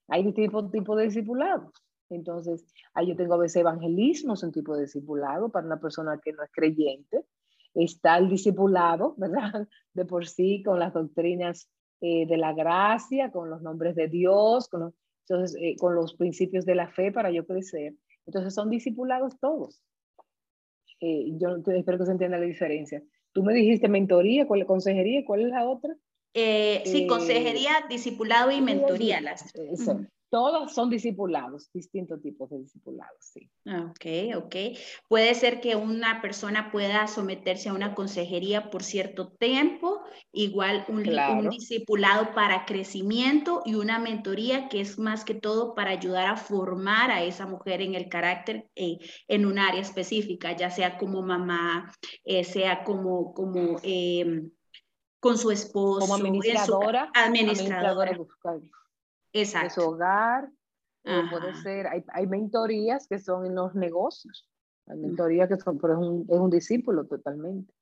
Hay 0.09 0.25
distintos 0.25 0.71
tipos 0.73 0.99
de 0.99 1.05
discipulados. 1.05 1.73
Entonces, 2.11 2.67
ahí 2.93 3.07
yo 3.07 3.17
tengo 3.17 3.35
a 3.35 3.39
veces 3.39 3.57
evangelismos, 3.61 4.43
un 4.43 4.53
tipo 4.53 4.75
de 4.75 4.83
discipulado 4.83 5.49
para 5.49 5.67
una 5.67 5.81
persona 5.81 6.21
que 6.23 6.33
no 6.33 6.43
es 6.43 6.51
creyente. 6.53 7.25
Está 7.73 8.19
el 8.19 8.29
discipulado, 8.29 9.15
¿verdad? 9.17 9.67
De 9.95 10.05
por 10.05 10.27
sí, 10.27 10.63
con 10.63 10.79
las 10.79 10.93
doctrinas 10.93 11.71
de 12.01 12.37
la 12.37 12.53
gracia, 12.53 13.31
con 13.31 13.49
los 13.49 13.63
nombres 13.63 13.95
de 13.95 14.09
Dios, 14.09 14.67
con 14.69 14.81
los, 14.81 14.95
entonces, 15.29 15.57
eh, 15.61 15.77
con 15.79 15.95
los 15.95 16.15
principios 16.15 16.65
de 16.65 16.75
la 16.75 16.89
fe 16.89 17.13
para 17.13 17.31
yo 17.31 17.47
crecer. 17.47 17.95
Entonces, 18.27 18.55
son 18.55 18.71
discipulados 18.71 19.39
todos. 19.41 19.83
Eh, 21.01 21.33
yo 21.39 21.57
espero 21.67 21.99
que 21.99 22.07
se 22.07 22.13
entienda 22.13 22.39
la 22.39 22.47
diferencia. 22.47 23.03
Tú 23.33 23.43
me 23.43 23.55
dijiste 23.55 23.89
mentoría, 23.89 24.47
¿cuál 24.47 24.67
consejería? 24.67 25.25
¿Cuál 25.25 25.43
es 25.43 25.49
la 25.49 25.69
otra? 25.69 25.97
Eh, 26.35 26.83
sí, 26.87 27.07
consejería, 27.07 27.73
discipulado 27.89 28.51
y 28.51 28.61
mentoría. 28.61 29.21
Las... 29.21 29.53
Todos 30.33 30.73
son 30.73 30.89
discipulados, 30.89 31.71
distintos 31.75 32.23
tipos 32.23 32.49
de 32.49 32.61
discipulados, 32.61 33.19
sí. 33.21 33.51
Ok, 33.67 34.35
ok. 34.43 34.57
Puede 35.07 35.35
ser 35.35 35.61
que 35.61 35.77
una 35.77 36.23
persona 36.23 36.73
pueda 36.73 37.07
someterse 37.07 37.69
a 37.69 37.75
una 37.75 37.95
consejería 37.95 38.71
por 38.71 38.83
cierto 38.83 39.29
tiempo, 39.29 40.01
igual 40.33 40.87
un, 40.89 41.07
un, 41.07 41.51
discipulado 41.51 42.33
para 42.35 42.65
crecimiento 42.65 43.61
y 43.67 43.75
una 43.75 43.99
mentoría 43.99 44.71
que 44.71 44.81
es 44.81 44.99
más 44.99 45.27
que 45.27 45.35
todo 45.35 45.75
para 45.75 45.91
ayudar 45.91 46.27
a 46.27 46.39
formar 46.39 47.11
a 47.11 47.23
esa 47.23 47.47
mujer 47.47 47.83
en 47.83 47.95
el 47.95 48.09
carácter 48.09 48.71
eh, 48.75 48.97
en 49.29 49.45
un 49.45 49.59
área 49.59 49.83
específica, 49.83 50.57
ya 50.57 50.71
sea 50.71 50.97
como 50.97 51.21
mamá, 51.21 51.93
eh, 52.25 52.45
sea 52.45 52.85
como, 52.85 53.35
como 53.35 53.77
em, 53.83 54.51
con 55.21 55.37
su 55.37 55.51
esposo. 55.51 56.01
Como 56.01 56.15
administradora. 56.15 57.11
administradora. 57.15 58.13
administradora 58.13 58.82
Exacto. 59.33 59.81
su 59.81 59.89
hogar. 59.89 60.51
puede 61.03 61.55
ser, 61.63 61.87
hay, 61.87 62.05
hay, 62.09 62.27
mentorías 62.27 63.07
que 63.09 63.19
son 63.19 63.47
en 63.47 63.55
los 63.55 63.75
negocios. 63.75 64.49
Hay 64.87 64.99
mentorías 64.99 65.49
que 65.49 65.57
son, 65.57 65.79
pero 65.79 65.95
es 65.95 65.99
un, 65.99 66.27
es 66.29 66.39
un 66.39 66.51
discípulo 66.51 67.07
totalmente. 67.07 67.73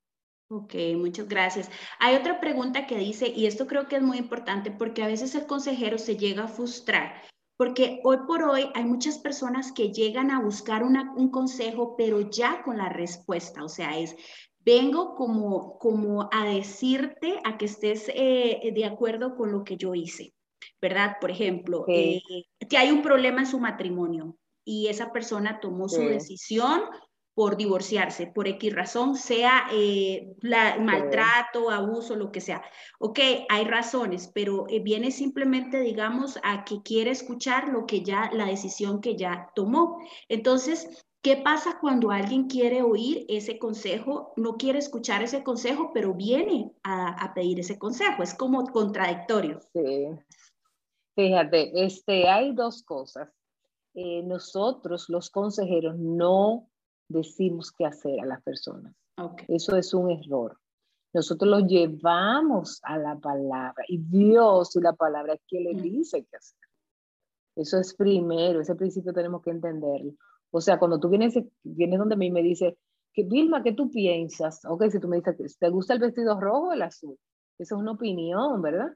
Ok, 0.49 0.73
muchas 0.97 1.29
gracias. 1.29 1.69
Hay 1.99 2.15
otra 2.15 2.41
pregunta 2.41 2.85
que 2.85 2.97
dice, 2.97 3.29
y 3.29 3.45
esto 3.45 3.67
creo 3.67 3.87
que 3.87 3.95
es 3.95 4.01
muy 4.01 4.17
importante 4.17 4.69
porque 4.69 5.01
a 5.01 5.07
veces 5.07 5.33
el 5.33 5.45
consejero 5.45 5.97
se 5.97 6.17
llega 6.17 6.43
a 6.43 6.47
frustrar, 6.49 7.13
porque 7.57 8.01
hoy 8.03 8.17
por 8.27 8.43
hoy 8.43 8.69
hay 8.75 8.83
muchas 8.83 9.17
personas 9.17 9.71
que 9.71 9.93
llegan 9.93 10.29
a 10.29 10.41
buscar 10.41 10.83
una, 10.83 11.13
un 11.15 11.31
consejo, 11.31 11.95
pero 11.95 12.29
ya 12.29 12.63
con 12.63 12.77
la 12.77 12.89
respuesta, 12.89 13.63
o 13.63 13.69
sea, 13.69 13.97
es, 13.97 14.15
vengo 14.59 15.15
como, 15.15 15.77
como 15.79 16.27
a 16.33 16.45
decirte 16.45 17.39
a 17.45 17.57
que 17.57 17.65
estés 17.65 18.11
eh, 18.13 18.73
de 18.75 18.85
acuerdo 18.85 19.35
con 19.35 19.53
lo 19.53 19.63
que 19.63 19.77
yo 19.77 19.95
hice. 19.95 20.33
¿Verdad? 20.81 21.17
Por 21.19 21.31
ejemplo, 21.31 21.85
eh, 21.87 22.21
que 22.69 22.77
hay 22.77 22.91
un 22.91 23.01
problema 23.01 23.41
en 23.41 23.47
su 23.47 23.59
matrimonio 23.59 24.37
y 24.63 24.87
esa 24.87 25.11
persona 25.11 25.59
tomó 25.59 25.89
su 25.89 26.01
decisión 26.01 26.81
por 27.33 27.55
divorciarse, 27.55 28.27
por 28.27 28.47
X 28.47 28.75
razón, 28.75 29.15
sea 29.15 29.67
eh, 29.71 30.35
maltrato, 30.41 31.69
abuso, 31.69 32.15
lo 32.15 32.31
que 32.31 32.41
sea. 32.41 32.61
Ok, 32.99 33.19
hay 33.49 33.63
razones, 33.63 34.29
pero 34.33 34.65
eh, 34.69 34.79
viene 34.79 35.11
simplemente, 35.11 35.79
digamos, 35.79 36.37
a 36.43 36.65
que 36.65 36.81
quiere 36.83 37.11
escuchar 37.11 37.69
lo 37.69 37.85
que 37.85 38.03
ya, 38.03 38.29
la 38.33 38.45
decisión 38.45 38.99
que 38.99 39.15
ya 39.15 39.49
tomó. 39.55 39.97
Entonces, 40.27 41.05
¿qué 41.21 41.37
pasa 41.37 41.77
cuando 41.79 42.11
alguien 42.11 42.47
quiere 42.47 42.81
oír 42.81 43.25
ese 43.29 43.57
consejo, 43.57 44.33
no 44.35 44.57
quiere 44.57 44.79
escuchar 44.79 45.23
ese 45.23 45.41
consejo, 45.41 45.91
pero 45.93 46.13
viene 46.13 46.73
a, 46.83 47.07
a 47.07 47.33
pedir 47.33 47.61
ese 47.61 47.79
consejo? 47.79 48.23
Es 48.23 48.33
como 48.33 48.65
contradictorio. 48.65 49.61
Sí, 49.73 50.07
Fíjate, 51.21 51.85
este, 51.85 52.27
hay 52.27 52.51
dos 52.55 52.81
cosas. 52.81 53.29
Eh, 53.93 54.23
nosotros, 54.23 55.07
los 55.07 55.29
consejeros, 55.29 55.95
no 55.99 56.67
decimos 57.07 57.71
qué 57.71 57.85
hacer 57.85 58.19
a 58.21 58.25
las 58.25 58.41
personas. 58.41 58.95
Eso 59.47 59.75
es 59.75 59.93
un 59.93 60.09
error. 60.09 60.57
Nosotros 61.13 61.47
los 61.47 61.67
llevamos 61.67 62.79
a 62.81 62.97
la 62.97 63.19
palabra 63.19 63.83
y 63.87 63.99
Dios 63.99 64.75
y 64.75 64.81
la 64.81 64.93
palabra 64.93 65.35
es 65.35 65.41
quien 65.47 65.65
le 65.65 65.79
dice 65.79 66.25
qué 66.25 66.37
hacer. 66.37 66.59
Eso 67.55 67.77
es 67.77 67.93
primero, 67.93 68.59
ese 68.59 68.73
principio 68.73 69.13
tenemos 69.13 69.43
que 69.43 69.51
entenderlo. 69.51 70.13
O 70.49 70.59
sea, 70.59 70.79
cuando 70.79 70.99
tú 70.99 71.07
vienes, 71.07 71.35
vienes 71.61 71.99
donde 71.99 72.15
mí 72.15 72.31
me 72.31 72.41
dice, 72.41 72.79
que 73.13 73.25
Vilma, 73.25 73.61
¿qué 73.61 73.73
tú 73.73 73.91
piensas? 73.91 74.65
Ok, 74.65 74.85
si 74.89 74.99
tú 74.99 75.07
me 75.07 75.17
dices, 75.17 75.59
¿te 75.59 75.69
gusta 75.69 75.93
el 75.93 75.99
vestido 75.99 76.39
rojo 76.39 76.69
o 76.69 76.73
el 76.73 76.81
azul? 76.81 77.15
Eso 77.59 77.75
es 77.75 77.79
una 77.79 77.91
opinión, 77.91 78.59
¿verdad? 78.59 78.91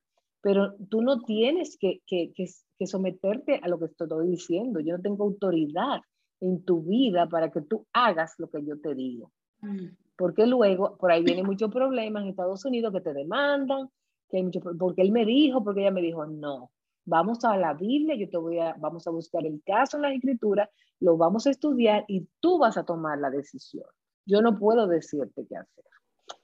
Pero 0.45 0.75
tú 0.91 1.01
no 1.01 1.23
tienes 1.23 1.75
que, 1.75 2.03
que, 2.05 2.31
que, 2.35 2.85
someterte 2.85 3.59
a 3.63 3.67
lo 3.67 3.79
que 3.79 3.85
estoy 3.85 4.27
diciendo. 4.27 4.79
Yo 4.79 4.95
no 4.95 5.01
tengo 5.01 5.23
autoridad 5.23 6.01
en 6.39 6.63
tu 6.63 6.83
vida 6.83 7.27
para 7.27 7.49
que 7.49 7.61
tú 7.61 7.87
hagas 7.93 8.35
lo 8.37 8.47
que 8.51 8.63
yo 8.63 8.79
te 8.79 8.93
digo. 8.93 9.31
Mm. 9.61 9.87
Porque 10.15 10.45
luego, 10.45 10.97
por 10.97 11.11
ahí 11.11 11.23
vienen 11.23 11.47
muchos 11.47 11.71
problemas 11.71 12.21
en 12.21 12.29
Estados 12.29 12.63
Unidos 12.63 12.93
que 12.93 13.01
te 13.01 13.15
demandan, 13.15 13.89
que 14.29 14.37
hay 14.37 14.43
mucho, 14.43 14.59
porque 14.77 15.01
él 15.01 15.11
me 15.11 15.25
dijo, 15.25 15.63
porque 15.63 15.81
ella 15.81 15.89
me 15.89 16.03
dijo, 16.03 16.27
no, 16.27 16.69
vamos 17.05 17.43
a 17.43 17.57
la 17.57 17.73
Biblia, 17.73 18.13
yo 18.15 18.29
te 18.29 18.37
voy 18.37 18.59
a, 18.59 18.75
vamos 18.77 19.07
a 19.07 19.09
buscar 19.09 19.43
el 19.47 19.63
caso 19.65 19.97
en 19.97 20.03
la 20.03 20.13
escritura, 20.13 20.69
lo 20.99 21.17
vamos 21.17 21.47
a 21.47 21.49
estudiar 21.49 22.05
y 22.07 22.27
tú 22.39 22.59
vas 22.59 22.77
a 22.77 22.85
tomar 22.85 23.17
la 23.17 23.31
decisión. 23.31 23.87
Yo 24.27 24.43
no 24.43 24.59
puedo 24.59 24.85
decirte 24.85 25.47
qué 25.49 25.57
hacer. 25.57 25.85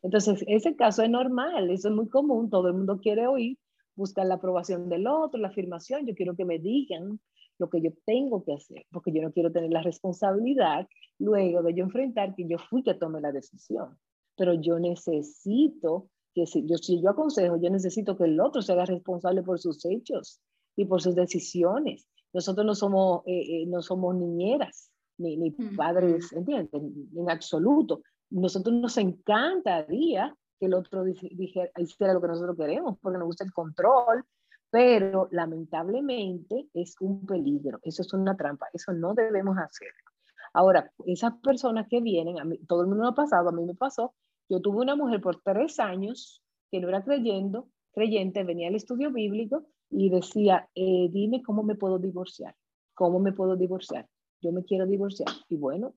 Entonces, 0.01 0.43
ese 0.47 0.75
caso 0.75 1.03
es 1.03 1.09
normal, 1.11 1.69
eso 1.69 1.89
es 1.89 1.93
muy 1.93 2.09
común, 2.09 2.49
todo 2.49 2.67
el 2.67 2.73
mundo 2.73 2.99
quiere 2.99 3.27
oír, 3.27 3.59
buscar 4.01 4.25
la 4.25 4.35
aprobación 4.35 4.89
del 4.89 5.07
otro, 5.07 5.39
la 5.39 5.47
afirmación, 5.47 6.05
yo 6.05 6.13
quiero 6.15 6.35
que 6.35 6.45
me 6.45 6.59
digan 6.59 7.19
lo 7.59 7.69
que 7.69 7.81
yo 7.81 7.91
tengo 8.05 8.43
que 8.43 8.53
hacer, 8.53 8.85
porque 8.91 9.11
yo 9.13 9.21
no 9.21 9.31
quiero 9.31 9.51
tener 9.51 9.71
la 9.71 9.83
responsabilidad 9.83 10.87
luego 11.19 11.61
de 11.61 11.73
yo 11.73 11.83
enfrentar 11.83 12.35
que 12.35 12.47
yo 12.47 12.57
fui 12.57 12.83
que 12.83 12.95
tomé 12.95 13.21
la 13.21 13.31
decisión. 13.31 13.97
Pero 14.35 14.53
yo 14.55 14.79
necesito 14.79 16.09
que 16.33 16.47
si 16.47 16.65
yo, 16.67 16.77
si 16.77 17.01
yo 17.01 17.11
aconsejo, 17.11 17.57
yo 17.61 17.69
necesito 17.69 18.17
que 18.17 18.25
el 18.25 18.39
otro 18.39 18.61
se 18.61 18.71
haga 18.71 18.85
responsable 18.85 19.43
por 19.43 19.59
sus 19.59 19.85
hechos 19.85 20.41
y 20.75 20.85
por 20.85 21.01
sus 21.01 21.13
decisiones. 21.13 22.07
Nosotros 22.33 22.65
no 22.65 22.73
somos, 22.73 23.21
eh, 23.27 23.61
eh, 23.61 23.65
no 23.67 23.81
somos 23.81 24.15
niñeras 24.15 24.89
ni, 25.17 25.37
ni 25.37 25.51
padres, 25.51 26.31
¿entiendes? 26.33 26.71
En 27.15 27.29
absoluto 27.29 28.01
nosotros 28.31 28.73
nos 28.73 28.97
encantaría 28.97 30.35
que 30.61 30.67
el 30.67 30.75
otro 30.75 31.03
dijera, 31.03 31.71
hiciera 31.77 32.13
lo 32.13 32.21
que 32.21 32.27
nosotros 32.27 32.55
queremos, 32.55 32.95
porque 33.01 33.17
nos 33.17 33.25
gusta 33.25 33.43
el 33.43 33.51
control, 33.51 34.23
pero 34.69 35.27
lamentablemente 35.31 36.67
es 36.75 36.95
un 36.99 37.25
peligro, 37.25 37.79
eso 37.81 38.03
es 38.03 38.13
una 38.13 38.37
trampa, 38.37 38.67
eso 38.71 38.93
no 38.93 39.15
debemos 39.15 39.57
hacer. 39.57 39.89
Ahora, 40.53 40.91
esas 41.07 41.33
personas 41.39 41.87
que 41.89 41.99
vienen, 41.99 42.39
a 42.39 42.45
mí, 42.45 42.59
todo 42.67 42.81
el 42.81 42.87
mundo 42.89 43.05
lo 43.05 43.09
ha 43.09 43.15
pasado, 43.15 43.49
a 43.49 43.51
mí 43.51 43.65
me 43.65 43.73
pasó, 43.73 44.13
yo 44.49 44.61
tuve 44.61 44.81
una 44.81 44.95
mujer 44.95 45.19
por 45.19 45.41
tres 45.41 45.79
años 45.79 46.43
que 46.69 46.79
no 46.79 46.89
era 46.89 47.03
creyendo, 47.03 47.67
creyente, 47.91 48.43
venía 48.43 48.67
al 48.67 48.75
estudio 48.75 49.11
bíblico 49.11 49.65
y 49.89 50.11
decía, 50.11 50.69
eh, 50.75 51.09
dime 51.11 51.41
cómo 51.41 51.63
me 51.63 51.73
puedo 51.73 51.97
divorciar, 51.97 52.55
cómo 52.93 53.19
me 53.19 53.31
puedo 53.31 53.55
divorciar, 53.55 54.07
yo 54.41 54.51
me 54.51 54.63
quiero 54.63 54.85
divorciar. 54.85 55.29
Y 55.49 55.55
bueno, 55.55 55.95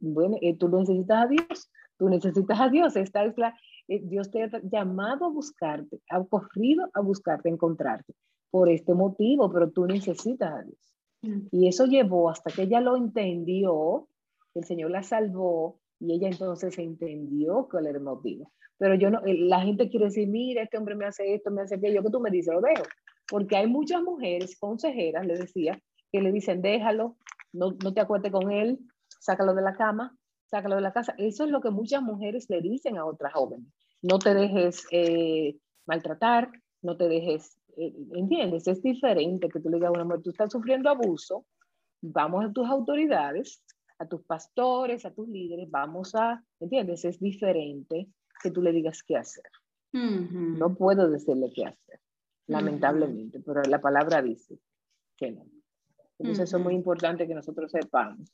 bueno, 0.00 0.36
eh, 0.42 0.54
tú 0.58 0.68
necesitas 0.68 1.24
a 1.24 1.28
Dios, 1.28 1.70
tú 1.98 2.08
necesitas 2.08 2.60
a 2.60 2.68
Dios. 2.68 2.96
Esta 2.96 3.24
es 3.24 3.36
la, 3.36 3.54
eh, 3.88 4.00
Dios 4.02 4.30
te 4.30 4.42
ha 4.42 4.50
llamado 4.62 5.26
a 5.26 5.30
buscarte, 5.30 6.00
ha 6.10 6.22
corrido 6.24 6.88
a 6.94 7.00
buscarte, 7.00 7.48
a 7.48 7.52
encontrarte 7.52 8.14
por 8.50 8.68
este 8.68 8.94
motivo, 8.94 9.52
pero 9.52 9.70
tú 9.70 9.86
necesitas 9.86 10.52
a 10.52 10.62
Dios. 10.62 10.94
Mm. 11.22 11.48
Y 11.50 11.68
eso 11.68 11.86
llevó 11.86 12.30
hasta 12.30 12.50
que 12.50 12.62
ella 12.62 12.80
lo 12.80 12.96
entendió, 12.96 14.08
el 14.54 14.64
Señor 14.64 14.90
la 14.90 15.02
salvó 15.02 15.80
y 16.00 16.14
ella 16.14 16.28
entonces 16.28 16.78
entendió 16.78 17.68
cuál 17.70 17.86
era 17.86 17.98
el 17.98 18.04
motivo. 18.04 18.52
Pero 18.78 18.94
yo 18.94 19.10
no, 19.10 19.20
la 19.24 19.60
gente 19.60 19.88
quiere 19.88 20.06
decir, 20.06 20.28
mira, 20.28 20.62
este 20.62 20.76
hombre 20.78 20.94
me 20.94 21.06
hace 21.06 21.34
esto, 21.34 21.50
me 21.50 21.62
hace 21.62 21.76
aquello, 21.76 22.02
que 22.02 22.10
tú 22.10 22.20
me 22.20 22.30
dices, 22.30 22.54
lo 22.54 22.60
dejo. 22.60 22.84
Porque 23.28 23.56
hay 23.56 23.66
muchas 23.66 24.02
mujeres 24.02 24.58
consejeras, 24.58 25.26
le 25.26 25.36
decía, 25.36 25.80
que 26.12 26.20
le 26.20 26.30
dicen, 26.30 26.60
déjalo, 26.62 27.16
no, 27.52 27.74
no 27.82 27.94
te 27.94 28.00
acuerdes 28.00 28.30
con 28.30 28.52
él, 28.52 28.78
sácalo 29.20 29.54
de 29.54 29.62
la 29.62 29.74
cama, 29.74 30.16
sácalo 30.50 30.76
de 30.76 30.82
la 30.82 30.92
casa. 30.92 31.14
Eso 31.18 31.44
es 31.44 31.50
lo 31.50 31.60
que 31.60 31.70
muchas 31.70 32.02
mujeres 32.02 32.46
le 32.48 32.60
dicen 32.60 32.96
a 32.96 33.04
otras 33.04 33.32
jóvenes. 33.32 33.68
No 34.02 34.18
te 34.18 34.34
dejes 34.34 34.86
eh, 34.90 35.56
maltratar, 35.86 36.50
no 36.82 36.96
te 36.96 37.08
dejes, 37.08 37.58
eh, 37.76 37.94
¿entiendes? 38.14 38.66
Es 38.68 38.82
diferente 38.82 39.48
que 39.48 39.60
tú 39.60 39.68
le 39.68 39.76
digas 39.76 39.88
a 39.88 39.92
una 39.92 40.04
mujer, 40.04 40.22
tú 40.22 40.30
estás 40.30 40.52
sufriendo 40.52 40.90
abuso, 40.90 41.46
vamos 42.00 42.44
a 42.44 42.52
tus 42.52 42.68
autoridades, 42.68 43.62
a 43.98 44.06
tus 44.06 44.22
pastores, 44.22 45.04
a 45.04 45.12
tus 45.12 45.28
líderes, 45.28 45.70
vamos 45.70 46.14
a, 46.14 46.42
¿entiendes? 46.60 47.04
Es 47.04 47.18
diferente 47.18 48.08
que 48.42 48.50
tú 48.50 48.62
le 48.62 48.72
digas 48.72 49.02
qué 49.02 49.16
hacer. 49.16 49.44
No 49.92 50.74
puedo 50.74 51.08
decirle 51.08 51.50
qué 51.54 51.64
hacer, 51.64 52.00
lamentablemente, 52.48 53.40
pero 53.40 53.62
la 53.62 53.80
palabra 53.80 54.20
dice 54.20 54.58
que 55.16 55.30
no. 55.30 55.46
Entonces 56.18 56.48
eso 56.48 56.58
es 56.58 56.62
muy 56.62 56.74
importante 56.74 57.26
que 57.26 57.34
nosotros 57.34 57.70
sepamos. 57.70 58.30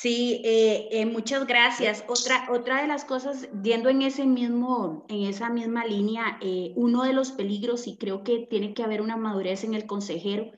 Sí, 0.00 0.42
eh, 0.44 0.86
eh, 0.92 1.06
muchas 1.06 1.44
gracias. 1.44 2.04
Otra, 2.06 2.46
otra 2.52 2.82
de 2.82 2.86
las 2.86 3.04
cosas, 3.04 3.48
yendo 3.64 3.88
en, 3.88 4.02
ese 4.02 4.26
mismo, 4.26 5.04
en 5.08 5.24
esa 5.24 5.50
misma 5.50 5.84
línea, 5.84 6.38
eh, 6.40 6.72
uno 6.76 7.02
de 7.02 7.12
los 7.12 7.32
peligros, 7.32 7.88
y 7.88 7.96
creo 7.98 8.22
que 8.22 8.46
tiene 8.48 8.74
que 8.74 8.84
haber 8.84 9.00
una 9.00 9.16
madurez 9.16 9.64
en 9.64 9.74
el 9.74 9.86
consejero, 9.86 10.52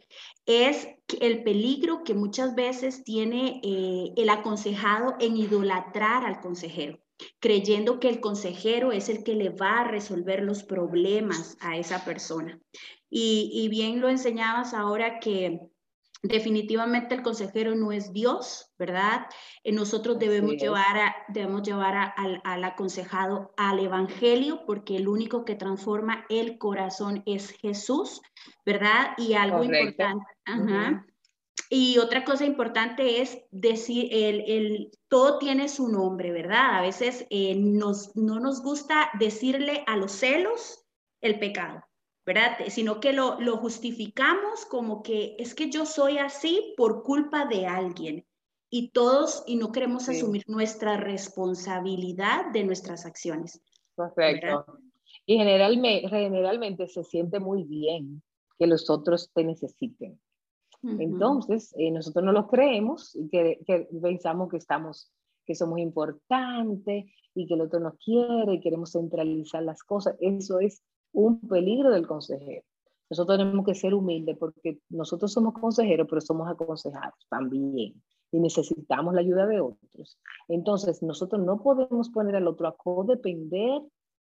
es 0.44 0.88
el 1.22 1.42
peligro 1.42 2.04
que 2.04 2.12
muchas 2.12 2.54
veces 2.54 3.02
tiene 3.02 3.62
el 3.64 4.28
aconsejado 4.28 5.14
en 5.20 5.38
idolatrar 5.38 6.26
al 6.26 6.40
consejero, 6.40 6.98
creyendo 7.38 7.98
que 7.98 8.10
el 8.10 8.20
consejero 8.20 8.92
es 8.92 9.08
el 9.08 9.24
que 9.24 9.36
le 9.36 9.48
va 9.48 9.80
a 9.80 9.88
resolver 9.88 10.42
los 10.42 10.64
problemas 10.64 11.56
a 11.60 11.78
esa 11.78 12.04
persona. 12.04 12.60
Y, 13.08 13.50
y 13.54 13.68
bien 13.68 14.02
lo 14.02 14.10
enseñabas 14.10 14.74
ahora 14.74 15.18
que 15.18 15.70
Definitivamente 16.22 17.14
el 17.14 17.22
consejero 17.22 17.74
no 17.74 17.92
es 17.92 18.12
Dios, 18.12 18.70
¿verdad? 18.78 19.26
Eh, 19.64 19.72
nosotros 19.72 20.18
debemos 20.18 20.56
llevar, 20.56 20.98
a, 20.98 21.16
debemos 21.28 21.62
llevar 21.62 22.12
al 22.16 22.64
aconsejado 22.64 23.54
al 23.56 23.78
Evangelio 23.78 24.64
porque 24.66 24.96
el 24.96 25.08
único 25.08 25.46
que 25.46 25.54
transforma 25.54 26.26
el 26.28 26.58
corazón 26.58 27.22
es 27.24 27.50
Jesús, 27.50 28.20
¿verdad? 28.66 29.12
Y 29.16 29.32
algo 29.32 29.64
importante. 29.64 30.26
Y 31.72 31.98
otra 31.98 32.24
cosa 32.24 32.44
importante 32.44 33.22
es 33.22 33.38
decir, 33.52 34.08
el, 34.10 34.40
el, 34.46 34.90
todo 35.08 35.38
tiene 35.38 35.68
su 35.68 35.88
nombre, 35.88 36.32
¿verdad? 36.32 36.76
A 36.76 36.82
veces 36.82 37.26
eh, 37.30 37.54
nos, 37.54 38.14
no 38.16 38.40
nos 38.40 38.60
gusta 38.60 39.08
decirle 39.18 39.84
a 39.86 39.96
los 39.96 40.12
celos 40.12 40.84
el 41.20 41.38
pecado. 41.38 41.82
¿Verdad? 42.26 42.58
Sino 42.68 43.00
que 43.00 43.12
lo, 43.12 43.36
justificamos 43.56 44.64
como 44.66 45.02
que 45.02 45.36
es 45.38 45.54
que 45.54 45.70
yo 45.70 45.86
soy 45.86 46.18
así 46.18 46.74
por 46.76 47.02
culpa 47.02 47.46
de 47.46 47.66
alguien 47.66 48.26
y 48.70 48.90
todos 48.90 49.42
y 49.46 49.56
no 49.56 49.72
queremos 49.72 50.08
asumir 50.08 50.44
nuestra 50.46 50.96
responsabilidad 50.96 52.52
de 52.52 52.64
nuestras 52.64 53.06
acciones. 53.06 53.60
Correcto. 53.96 54.78
Y 55.26 55.36
generalmente, 55.36 56.08
generalmente 56.08 56.86
se 56.86 57.04
siente 57.04 57.40
muy 57.40 57.64
bien 57.64 58.22
que 58.58 58.66
los 58.66 58.88
otros 58.90 59.30
te 59.34 59.44
necesiten. 59.44 60.20
Entonces, 60.82 61.74
eh, 61.76 61.90
nosotros 61.90 62.24
no 62.24 62.32
lo 62.32 62.46
creemos 62.46 63.14
y 63.14 63.28
que, 63.28 63.60
que, 63.66 63.86
pensamos 64.00 64.48
que 64.48 64.56
estamos, 64.56 65.12
que 65.44 65.54
somos 65.54 65.78
importantes 65.78 67.04
y 67.34 67.46
que 67.46 67.54
el 67.54 67.60
otro 67.60 67.80
nos 67.80 67.98
quiere 67.98 68.54
y 68.54 68.60
queremos 68.60 68.92
centralizar 68.92 69.62
las 69.62 69.82
cosas. 69.82 70.16
Eso 70.20 70.58
es 70.58 70.82
un 71.12 71.40
peligro 71.40 71.90
del 71.90 72.06
consejero. 72.06 72.64
Nosotros 73.10 73.38
tenemos 73.38 73.66
que 73.66 73.74
ser 73.74 73.94
humildes 73.94 74.36
porque 74.38 74.78
nosotros 74.88 75.32
somos 75.32 75.54
consejeros, 75.54 76.06
pero 76.08 76.20
somos 76.20 76.48
aconsejados 76.48 77.26
también 77.28 78.00
y 78.32 78.38
necesitamos 78.38 79.14
la 79.14 79.20
ayuda 79.20 79.46
de 79.46 79.60
otros. 79.60 80.18
Entonces, 80.48 81.02
nosotros 81.02 81.44
no 81.44 81.60
podemos 81.62 82.10
poner 82.10 82.36
al 82.36 82.46
otro 82.46 82.68
a 82.68 82.76
codepender 82.76 83.82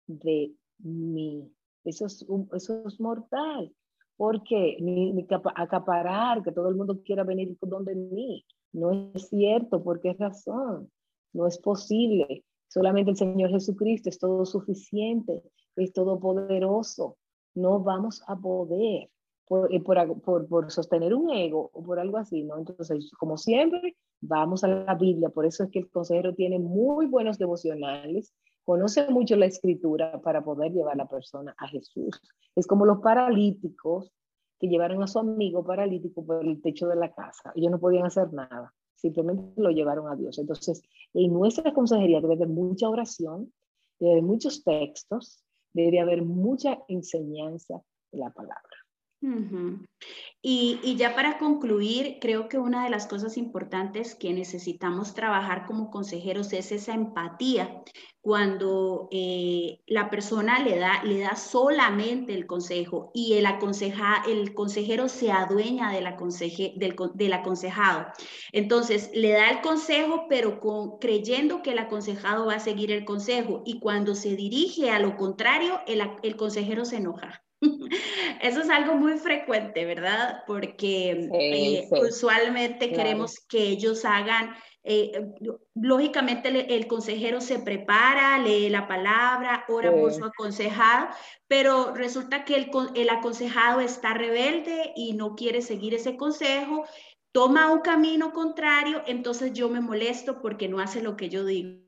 de 0.07 0.53
mí. 0.79 1.53
Eso 1.85 2.07
es, 2.07 2.25
eso 2.55 2.83
es 2.87 3.01
mortal. 3.01 3.73
Porque 4.17 4.77
ni, 4.81 5.13
ni 5.13 5.27
acaparar, 5.55 6.43
que 6.43 6.53
todo 6.53 6.69
el 6.69 6.77
mundo 6.77 7.03
quiera 7.05 7.25
venir 7.25 7.57
donde 7.63 7.95
mí. 7.95 8.45
No 8.73 9.13
es 9.15 9.29
cierto. 9.29 9.83
¿Por 9.83 10.01
qué 10.01 10.15
razón? 10.15 10.91
No 11.33 11.47
es 11.47 11.59
posible. 11.59 12.45
Solamente 12.69 13.11
el 13.11 13.17
Señor 13.17 13.51
Jesucristo 13.51 14.09
es 14.09 14.19
todo 14.19 14.45
suficiente 14.45 15.43
es 15.77 15.93
todopoderoso. 15.93 17.17
No 17.55 17.81
vamos 17.81 18.23
a 18.27 18.37
poder 18.37 19.11
eh, 19.71 19.81
por, 19.81 20.49
por, 20.49 20.71
sostener 20.71 21.13
un 21.13 21.31
ego 21.31 21.71
o 21.73 21.83
por 21.83 21.99
algo 21.99 22.19
así, 22.19 22.45
¿no? 22.45 22.57
Entonces, 22.57 23.11
como 23.19 23.37
siempre, 23.37 23.97
vamos 24.21 24.63
a 24.63 24.69
la 24.69 24.95
Biblia. 24.95 25.29
Por 25.29 25.45
eso 25.45 25.65
es 25.65 25.71
que 25.71 25.81
el 25.81 25.91
consejero 25.91 26.35
tiene 26.37 26.61
muy 26.61 27.07
buenos 27.07 27.37
devocionales, 27.37 28.33
conoce 28.65 29.11
mucho 29.11 29.35
la 29.35 29.47
escritura 29.47 30.21
para 30.23 30.45
poder 30.45 30.71
llevar 30.73 30.95
a 30.95 30.99
la 30.99 31.09
persona 31.09 31.53
a 31.59 31.67
Jesús. 31.67 32.21
Es 32.55 32.67
como 32.69 32.87
los 32.87 33.01
paralíticos 33.01 34.13
que 34.61 34.69
llevaron 34.69 35.03
a 35.03 35.09
su 35.09 35.19
amigo 35.19 35.65
paralítico 35.65 36.25
por 36.25 36.45
el 36.45 36.63
techo 36.63 36.87
de 36.87 36.95
la 36.95 37.13
casa. 37.13 37.53
Ellos 37.57 37.73
no 37.73 37.81
podían 37.81 38.07
hacer 38.07 38.33
nada, 38.33 38.73
simplemente 38.95 39.61
lo 39.61 39.71
llevaron 39.71 40.07
a 40.07 40.15
Dios. 40.15 40.39
Entonces, 40.39 40.81
en 41.13 41.33
nuestra 41.33 41.73
consejería 41.75 42.21
debe 42.21 42.35
haber 42.35 42.49
mucha 42.49 42.89
oración, 42.89 43.53
debe 43.99 44.13
haber 44.13 44.25
muchos 44.25 44.63
textos, 44.63 45.43
debe 45.73 46.01
haber 46.01 46.23
mucha 46.23 46.79
enseñanza 46.89 47.83
de 48.13 48.19
la 48.19 48.31
palabra. 48.31 48.70
Y, 50.43 50.97
ya 50.97 51.15
para 51.15 51.39
concluir, 51.39 52.19
creo 52.21 52.49
que 52.49 52.59
una 52.59 52.85
de 52.85 52.91
las 52.91 53.07
cosas 53.07 53.37
importantes 53.37 54.15
que 54.15 54.33
necesitamos 54.33 55.13
trabajar 55.13 55.67
como 55.67 55.91
consejeros 55.91 56.53
es 56.55 56.73
esa 56.73 56.95
empatía. 56.95 57.83
Cuando 58.23 59.09
eh, 59.11 59.81
la 59.87 60.11
persona 60.11 60.59
le 60.61 60.79
da, 60.79 61.03
le 61.05 61.21
da 61.21 61.37
solamente 61.37 62.35
el 62.35 62.47
consejo 62.47 63.11
y 63.15 63.35
el, 63.35 63.47
aconseja, 63.47 64.23
el 64.27 64.55
consejero 64.55 65.09
se 65.09 65.33
adueña 65.33 65.91
del, 65.91 66.09
del, 67.15 67.33
aconsejado. 67.33 68.07
Entonces, 68.53 69.11
le 69.15 69.33
da 69.33 69.51
el 69.51 69.61
consejo, 69.61 70.27
pero 70.29 70.61
creyendo 71.01 71.63
que 71.63 71.73
el 71.73 71.79
aconsejado 71.79 72.47
va 72.47 72.55
a 72.55 72.61
seguir 72.61 72.91
el 72.93 73.05
consejo. 73.05 73.63
Y 73.67 73.81
cuando 73.81 74.15
se 74.15 74.37
dirige 74.37 74.91
a 74.91 74.99
lo 74.99 75.17
contrario, 75.17 75.81
el, 75.87 76.03
el 76.23 76.37
consejero 76.37 76.85
se 76.85 76.97
enoja. 76.97 77.43
Eso 78.41 78.61
es 78.61 78.71
algo 78.71 78.95
muy 78.95 79.19
frecuente, 79.19 79.85
¿verdad? 79.85 80.43
Porque 80.47 81.29
eh, 81.33 81.89
usualmente 81.91 82.93
queremos 82.93 83.39
que 83.49 83.63
ellos 83.63 84.05
hagan, 84.05 84.55
eh, 84.83 85.13
lógicamente 85.75 86.75
el, 86.75 86.87
consejero 86.87 87.41
se 87.41 87.59
prepara, 87.59 88.39
lee 88.39 88.71
la 88.71 88.87
palabra, 88.89 89.65
ora 89.69 89.93
por 89.93 90.13
su 90.13 90.25
aconsejado, 90.25 91.09
pero 91.49 91.95
resulta 91.95 92.45
que 92.45 92.57
el, 92.57 92.71
el 92.95 93.11
aconsejado 93.11 93.81
está 93.81 94.15
rebelde 94.15 94.93
y 94.97 95.15
no 95.15 95.35
quiere 95.35 95.61
seguir 95.63 95.95
ese 95.95 96.17
consejo, 96.17 96.85
toma 97.33 97.71
un 97.71 97.81
camino 97.81 98.33
contrario, 98.33 99.03
entonces 99.07 99.53
yo 99.53 99.69
me 99.69 99.81
molesto 99.81 100.41
porque 100.41 100.69
no 100.69 100.81
hace 100.81 101.03
lo 101.03 101.17
que 101.17 101.29
yo 101.29 101.45
digo. 101.45 101.81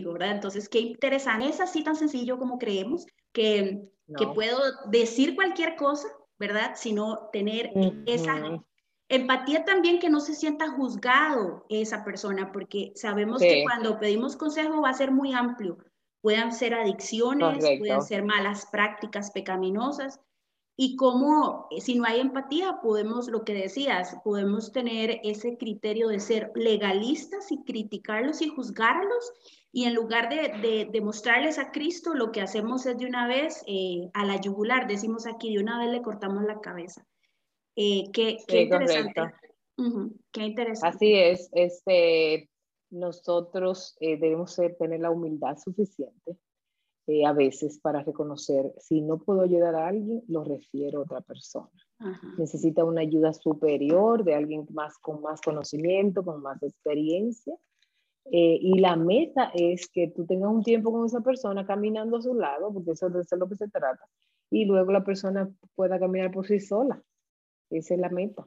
¿verdad? 0.00 0.30
Entonces, 0.30 0.68
qué 0.68 0.78
interesante. 0.78 1.48
Es 1.48 1.60
así 1.60 1.82
tan 1.82 1.96
sencillo 1.96 2.38
como 2.38 2.58
creemos 2.58 3.04
que 3.32 3.88
que 4.16 4.26
puedo 4.26 4.60
decir 4.86 5.34
cualquier 5.34 5.76
cosa, 5.76 6.08
¿verdad? 6.38 6.72
Sino 6.76 7.28
tener 7.32 7.72
esa 8.06 8.62
empatía 9.08 9.64
también 9.64 9.98
que 9.98 10.10
no 10.10 10.20
se 10.20 10.34
sienta 10.34 10.68
juzgado 10.70 11.64
esa 11.68 12.04
persona, 12.04 12.52
porque 12.52 12.92
sabemos 12.94 13.40
que 13.40 13.64
cuando 13.64 13.98
pedimos 13.98 14.36
consejo 14.36 14.82
va 14.82 14.90
a 14.90 14.94
ser 14.94 15.10
muy 15.10 15.32
amplio. 15.32 15.78
Pueden 16.20 16.52
ser 16.52 16.74
adicciones, 16.74 17.64
pueden 17.78 18.02
ser 18.02 18.24
malas 18.24 18.66
prácticas 18.66 19.30
pecaminosas. 19.30 20.20
Y 20.76 20.94
como 20.96 21.66
eh, 21.70 21.80
si 21.80 21.96
no 21.96 22.04
hay 22.04 22.20
empatía, 22.20 22.80
podemos, 22.80 23.28
lo 23.28 23.44
que 23.44 23.54
decías, 23.54 24.16
podemos 24.22 24.72
tener 24.72 25.20
ese 25.24 25.56
criterio 25.56 26.08
de 26.08 26.20
ser 26.20 26.52
legalistas 26.54 27.50
y 27.50 27.64
criticarlos 27.64 28.42
y 28.42 28.48
juzgarlos 28.48 29.32
y 29.78 29.84
en 29.84 29.94
lugar 29.94 30.28
de, 30.28 30.88
de, 30.90 31.00
mostrarles 31.00 31.56
a 31.56 31.70
Cristo, 31.70 32.12
lo 32.12 32.32
que 32.32 32.40
hacemos 32.40 32.84
es 32.84 32.98
de 32.98 33.06
una 33.06 33.28
vez 33.28 33.62
eh, 33.68 34.10
a 34.12 34.26
la 34.26 34.40
yugular, 34.40 34.88
decimos 34.88 35.24
aquí, 35.24 35.54
de 35.54 35.62
una 35.62 35.78
vez 35.78 35.92
le 35.92 36.02
cortamos 36.02 36.42
la 36.42 36.58
cabeza. 36.58 37.06
Eh, 37.76 38.10
qué, 38.12 38.38
qué 38.48 38.62
interesante. 38.62 39.34
qué 40.32 40.42
interesante. 40.42 40.96
Así 40.96 41.14
es, 41.14 41.48
este, 41.52 42.50
nosotros 42.90 43.96
eh, 44.00 44.18
debemos 44.18 44.56
tener 44.80 44.98
la 44.98 45.12
humildad 45.12 45.56
suficiente 45.58 46.36
a 47.24 47.32
veces 47.32 47.78
para 47.78 48.02
reconocer, 48.02 48.74
si 48.80 49.00
no 49.00 49.18
puedo 49.18 49.42
ayudar 49.42 49.76
a 49.76 49.86
alguien, 49.86 50.24
lo 50.26 50.42
refiero 50.42 50.98
a 50.98 51.02
otra 51.02 51.20
persona. 51.20 51.70
Necesita 52.36 52.84
una 52.84 53.02
ayuda 53.02 53.32
superior 53.32 54.24
de 54.24 54.34
alguien 54.34 54.66
más 54.72 54.98
con 54.98 55.22
más 55.22 55.40
conocimiento, 55.40 56.24
con 56.24 56.42
más 56.42 56.60
experiencia 56.64 57.54
eh, 58.30 58.58
y 58.60 58.78
la 58.78 58.96
meta 58.96 59.50
es 59.54 59.88
que 59.88 60.08
tú 60.08 60.26
tengas 60.26 60.50
un 60.50 60.62
tiempo 60.62 60.92
con 60.92 61.06
esa 61.06 61.20
persona 61.20 61.66
caminando 61.66 62.18
a 62.18 62.22
su 62.22 62.34
lado, 62.34 62.72
porque 62.72 62.92
eso, 62.92 63.06
es 63.06 63.38
lo 63.38 63.48
que 63.48 63.56
se 63.56 63.68
trata, 63.68 64.06
y 64.50 64.64
luego 64.64 64.92
la 64.92 65.04
persona 65.04 65.48
pueda 65.74 65.98
caminar 65.98 66.30
por 66.30 66.46
sí 66.46 66.60
sola. 66.60 67.02
Esa 67.70 67.94
es 67.94 68.00
la 68.00 68.08
meta. 68.08 68.46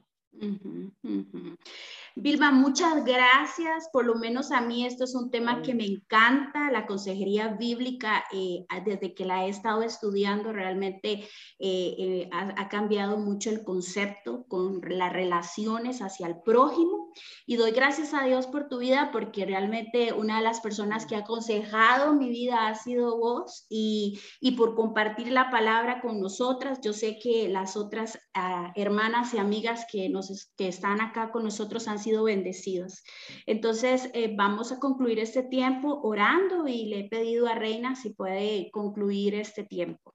Vilma, 2.14 2.50
muchas 2.50 3.04
gracias. 3.04 3.88
Por 3.92 4.06
lo 4.06 4.14
menos 4.14 4.50
a 4.50 4.60
mí 4.60 4.86
esto 4.86 5.04
es 5.04 5.14
un 5.14 5.30
tema 5.30 5.62
que 5.62 5.74
me 5.74 5.84
encanta, 5.84 6.70
la 6.70 6.86
consejería 6.86 7.48
bíblica, 7.48 8.24
eh, 8.32 8.64
desde 8.84 9.14
que 9.14 9.24
la 9.24 9.44
he 9.44 9.50
estado 9.50 9.82
estudiando, 9.82 10.52
realmente 10.52 11.28
eh, 11.58 12.28
ha, 12.32 12.68
cambiado 12.68 13.18
mucho 13.18 13.50
el 13.50 13.62
concepto 13.62 14.44
con 14.48 14.80
las 14.86 15.12
relaciones 15.12 16.00
hacia 16.00 16.26
el 16.26 16.40
prójimo 16.42 17.11
y 17.46 17.56
doy 17.56 17.72
gracias 17.72 18.14
a 18.14 18.24
Dios 18.24 18.46
por 18.46 18.68
tu 18.68 18.78
vida 18.78 19.10
porque 19.12 19.44
realmente 19.44 20.12
una 20.12 20.38
de 20.38 20.44
las 20.44 20.60
personas 20.60 21.06
que 21.06 21.16
ha 21.16 21.20
aconsejado 21.20 22.14
mi 22.14 22.28
vida 22.28 22.68
ha 22.68 22.74
sido 22.74 23.18
vos 23.18 23.66
y, 23.68 24.20
y 24.40 24.52
por 24.52 24.74
compartir 24.74 25.30
la 25.30 25.50
palabra 25.50 26.00
con 26.00 26.20
nosotras. 26.20 26.80
Yo 26.82 26.92
sé 26.92 27.18
que 27.18 27.48
las 27.48 27.76
otras 27.76 28.18
ah, 28.34 28.72
hermanas 28.74 29.34
y 29.34 29.38
amigas 29.38 29.86
que, 29.90 30.08
nos, 30.08 30.52
que 30.56 30.68
están 30.68 31.00
acá 31.00 31.30
con 31.30 31.44
nosotros 31.44 31.88
han 31.88 31.98
sido 31.98 32.24
bendecidos. 32.24 33.02
Entonces, 33.46 34.10
eh, 34.14 34.34
vamos 34.36 34.72
a 34.72 34.78
concluir 34.78 35.18
este 35.18 35.42
tiempo 35.42 36.00
orando 36.02 36.66
y 36.66 36.86
le 36.86 37.00
he 37.00 37.08
pedido 37.08 37.46
a 37.46 37.54
Reina 37.54 37.96
si 37.96 38.10
puede 38.10 38.70
concluir 38.70 39.34
este 39.34 39.64
tiempo. 39.64 40.14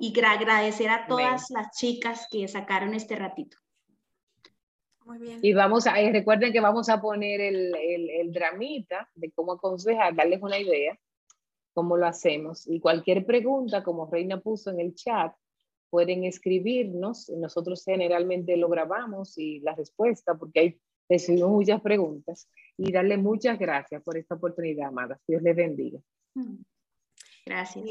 Y 0.00 0.18
agradecer 0.20 0.90
a 0.90 1.06
todas 1.06 1.50
las 1.50 1.70
chicas 1.76 2.26
que 2.30 2.48
sacaron 2.48 2.94
este 2.94 3.16
ratito. 3.16 3.56
Muy 5.06 5.18
bien. 5.18 5.38
Y 5.40 5.52
vamos 5.52 5.86
a, 5.86 5.94
recuerden 5.94 6.52
que 6.52 6.60
vamos 6.60 6.88
a 6.88 7.00
poner 7.00 7.40
el, 7.40 7.74
el, 7.74 8.32
dramita 8.32 9.08
de 9.14 9.30
cómo 9.30 9.52
aconsejar, 9.52 10.14
darles 10.16 10.42
una 10.42 10.58
idea, 10.58 10.98
cómo 11.72 11.96
lo 11.96 12.06
hacemos. 12.06 12.66
Y 12.66 12.80
cualquier 12.80 13.24
pregunta, 13.24 13.84
como 13.84 14.10
Reina 14.10 14.40
puso 14.40 14.70
en 14.70 14.80
el 14.80 14.94
chat, 14.94 15.32
pueden 15.90 16.24
escribirnos. 16.24 17.30
Nosotros 17.30 17.84
generalmente 17.84 18.56
lo 18.56 18.68
grabamos 18.68 19.38
y 19.38 19.60
la 19.60 19.76
respuesta, 19.76 20.34
porque 20.34 20.60
hay 20.60 20.80
recibimos 21.08 21.50
muchas 21.50 21.80
preguntas. 21.80 22.50
Y 22.76 22.92
darle 22.92 23.16
muchas 23.16 23.58
gracias 23.58 24.02
por 24.02 24.16
esta 24.16 24.34
oportunidad, 24.34 24.88
amadas. 24.88 25.20
Dios 25.26 25.40
les 25.42 25.56
bendiga. 25.56 26.00
Mm. 26.34 26.56
Gracias. 27.46 27.84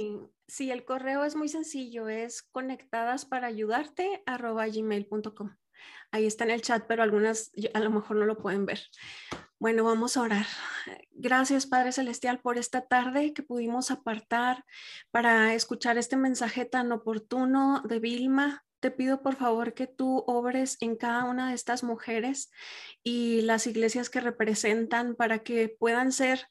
Sí, 0.47 0.69
el 0.69 0.83
correo 0.83 1.23
es 1.23 1.37
muy 1.37 1.47
sencillo, 1.47 2.09
es 2.09 2.43
conectadas 2.43 3.25
para 3.25 3.47
ayudarte 3.47 4.21
gmail.com. 4.27 5.55
Ahí 6.11 6.25
está 6.25 6.43
en 6.43 6.51
el 6.51 6.61
chat, 6.61 6.85
pero 6.87 7.03
algunas 7.03 7.51
a 7.73 7.79
lo 7.79 7.89
mejor 7.89 8.17
no 8.17 8.25
lo 8.25 8.37
pueden 8.37 8.65
ver. 8.65 8.81
Bueno, 9.59 9.83
vamos 9.83 10.17
a 10.17 10.21
orar. 10.21 10.45
Gracias, 11.11 11.65
Padre 11.65 11.91
Celestial, 11.91 12.39
por 12.41 12.57
esta 12.57 12.81
tarde 12.85 13.33
que 13.33 13.41
pudimos 13.41 13.89
apartar 13.89 14.65
para 15.11 15.53
escuchar 15.53 15.97
este 15.97 16.17
mensaje 16.17 16.65
tan 16.65 16.91
oportuno 16.91 17.81
de 17.85 17.99
Vilma. 17.99 18.63
Te 18.81 18.91
pido 18.91 19.23
por 19.23 19.35
favor 19.35 19.73
que 19.73 19.87
tú 19.87 20.23
obres 20.27 20.77
en 20.81 20.95
cada 20.95 21.23
una 21.23 21.49
de 21.49 21.55
estas 21.55 21.83
mujeres 21.83 22.51
y 23.03 23.41
las 23.41 23.65
iglesias 23.65 24.09
que 24.09 24.19
representan 24.19 25.15
para 25.15 25.39
que 25.39 25.69
puedan 25.69 26.11
ser 26.11 26.47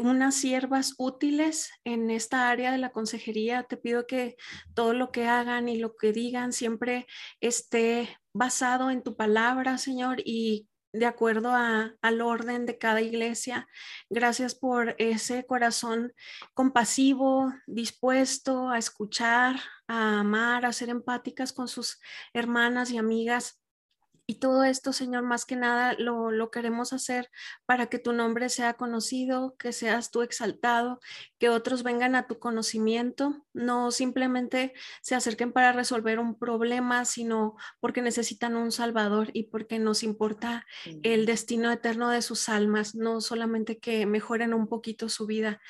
unas 0.00 0.34
siervas 0.34 0.94
útiles 0.96 1.70
en 1.84 2.10
esta 2.10 2.48
área 2.48 2.72
de 2.72 2.78
la 2.78 2.90
consejería. 2.90 3.64
Te 3.64 3.76
pido 3.76 4.06
que 4.06 4.36
todo 4.74 4.94
lo 4.94 5.12
que 5.12 5.26
hagan 5.26 5.68
y 5.68 5.76
lo 5.76 5.96
que 5.96 6.12
digan 6.12 6.52
siempre 6.52 7.06
esté 7.40 8.16
basado 8.34 8.90
en 8.90 9.02
tu 9.02 9.16
palabra, 9.16 9.78
Señor, 9.78 10.20
y 10.24 10.68
de 10.92 11.06
acuerdo 11.06 11.52
al 11.54 12.20
orden 12.20 12.66
de 12.66 12.78
cada 12.78 13.00
iglesia. 13.00 13.66
Gracias 14.08 14.54
por 14.54 14.94
ese 14.98 15.44
corazón 15.44 16.12
compasivo, 16.54 17.52
dispuesto 17.66 18.70
a 18.70 18.78
escuchar, 18.78 19.56
a 19.88 20.20
amar, 20.20 20.64
a 20.64 20.72
ser 20.72 20.90
empáticas 20.90 21.52
con 21.52 21.66
sus 21.66 22.00
hermanas 22.32 22.90
y 22.92 22.98
amigas. 22.98 23.60
Y 24.26 24.36
todo 24.36 24.64
esto, 24.64 24.94
Señor, 24.94 25.22
más 25.22 25.44
que 25.44 25.54
nada 25.54 25.94
lo, 25.98 26.30
lo, 26.30 26.50
queremos 26.50 26.94
hacer 26.94 27.30
para 27.66 27.86
que 27.86 27.98
tu 27.98 28.14
nombre 28.14 28.48
sea 28.48 28.72
conocido, 28.72 29.54
que 29.58 29.72
seas 29.72 30.10
tú 30.10 30.22
exaltado, 30.22 31.00
que 31.38 31.50
otros 31.50 31.82
vengan 31.82 32.14
a 32.14 32.26
tu 32.26 32.38
conocimiento, 32.38 33.44
no 33.52 33.90
simplemente 33.90 34.72
se 35.02 35.14
acerquen 35.14 35.52
para 35.52 35.72
resolver 35.72 36.18
un 36.18 36.38
problema, 36.38 37.04
sino 37.04 37.56
porque 37.80 38.00
necesitan 38.00 38.56
un 38.56 38.72
Salvador 38.72 39.28
y 39.34 39.44
porque 39.44 39.78
nos 39.78 40.02
importa 40.02 40.64
el 41.02 41.26
destino 41.26 41.70
eterno 41.70 42.08
de 42.08 42.22
sus 42.22 42.48
almas, 42.48 42.94
no 42.94 43.20
solamente 43.20 43.78
que 43.78 44.06
mejoren 44.06 44.54
un 44.54 44.68
poquito 44.68 45.10
su 45.10 45.26
vida. 45.26 45.60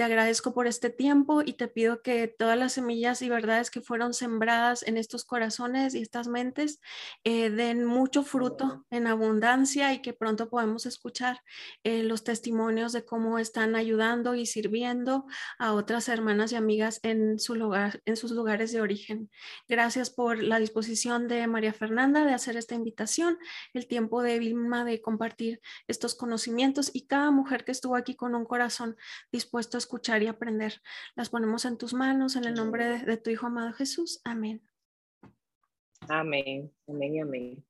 Te 0.00 0.04
agradezco 0.04 0.54
por 0.54 0.66
este 0.66 0.88
tiempo 0.88 1.42
y 1.44 1.52
te 1.52 1.68
pido 1.68 2.00
que 2.00 2.26
todas 2.26 2.56
las 2.56 2.72
semillas 2.72 3.20
y 3.20 3.28
verdades 3.28 3.70
que 3.70 3.82
fueron 3.82 4.14
sembradas 4.14 4.82
en 4.82 4.96
estos 4.96 5.26
corazones 5.26 5.94
y 5.94 6.00
estas 6.00 6.26
mentes 6.26 6.80
eh, 7.22 7.50
den 7.50 7.84
mucho 7.84 8.22
fruto 8.22 8.86
en 8.88 9.06
abundancia 9.06 9.92
y 9.92 10.00
que 10.00 10.14
pronto 10.14 10.48
podamos 10.48 10.86
escuchar 10.86 11.42
eh, 11.84 12.02
los 12.02 12.24
testimonios 12.24 12.94
de 12.94 13.04
cómo 13.04 13.38
están 13.38 13.76
ayudando 13.76 14.34
y 14.34 14.46
sirviendo 14.46 15.26
a 15.58 15.74
otras 15.74 16.08
hermanas 16.08 16.52
y 16.52 16.56
amigas 16.56 17.00
en, 17.02 17.38
su 17.38 17.54
lugar, 17.54 18.00
en 18.06 18.16
sus 18.16 18.30
lugares 18.30 18.72
de 18.72 18.80
origen. 18.80 19.30
Gracias 19.68 20.08
por 20.08 20.42
la 20.42 20.58
disposición 20.60 21.28
de 21.28 21.46
María 21.46 21.74
Fernanda 21.74 22.24
de 22.24 22.32
hacer 22.32 22.56
esta 22.56 22.74
invitación, 22.74 23.36
el 23.74 23.86
tiempo 23.86 24.22
de 24.22 24.38
Vilma 24.38 24.82
de 24.86 25.02
compartir 25.02 25.60
estos 25.88 26.14
conocimientos 26.14 26.90
y 26.94 27.06
cada 27.06 27.30
mujer 27.30 27.66
que 27.66 27.72
estuvo 27.72 27.96
aquí 27.96 28.16
con 28.16 28.34
un 28.34 28.46
corazón 28.46 28.96
dispuesto 29.30 29.76
a 29.76 29.80
escuchar 29.80 29.89
y 30.22 30.26
aprender. 30.26 30.80
Las 31.14 31.30
ponemos 31.30 31.64
en 31.64 31.78
tus 31.78 31.94
manos 31.94 32.36
en 32.36 32.44
el 32.44 32.54
nombre 32.54 32.98
de, 33.04 33.16
tu 33.16 33.30
Hijo 33.30 33.46
amado 33.46 33.72
Jesús. 33.72 34.20
Amén. 34.24 34.62
Amén, 36.08 36.72
amén, 36.86 37.22
amén. 37.22 37.69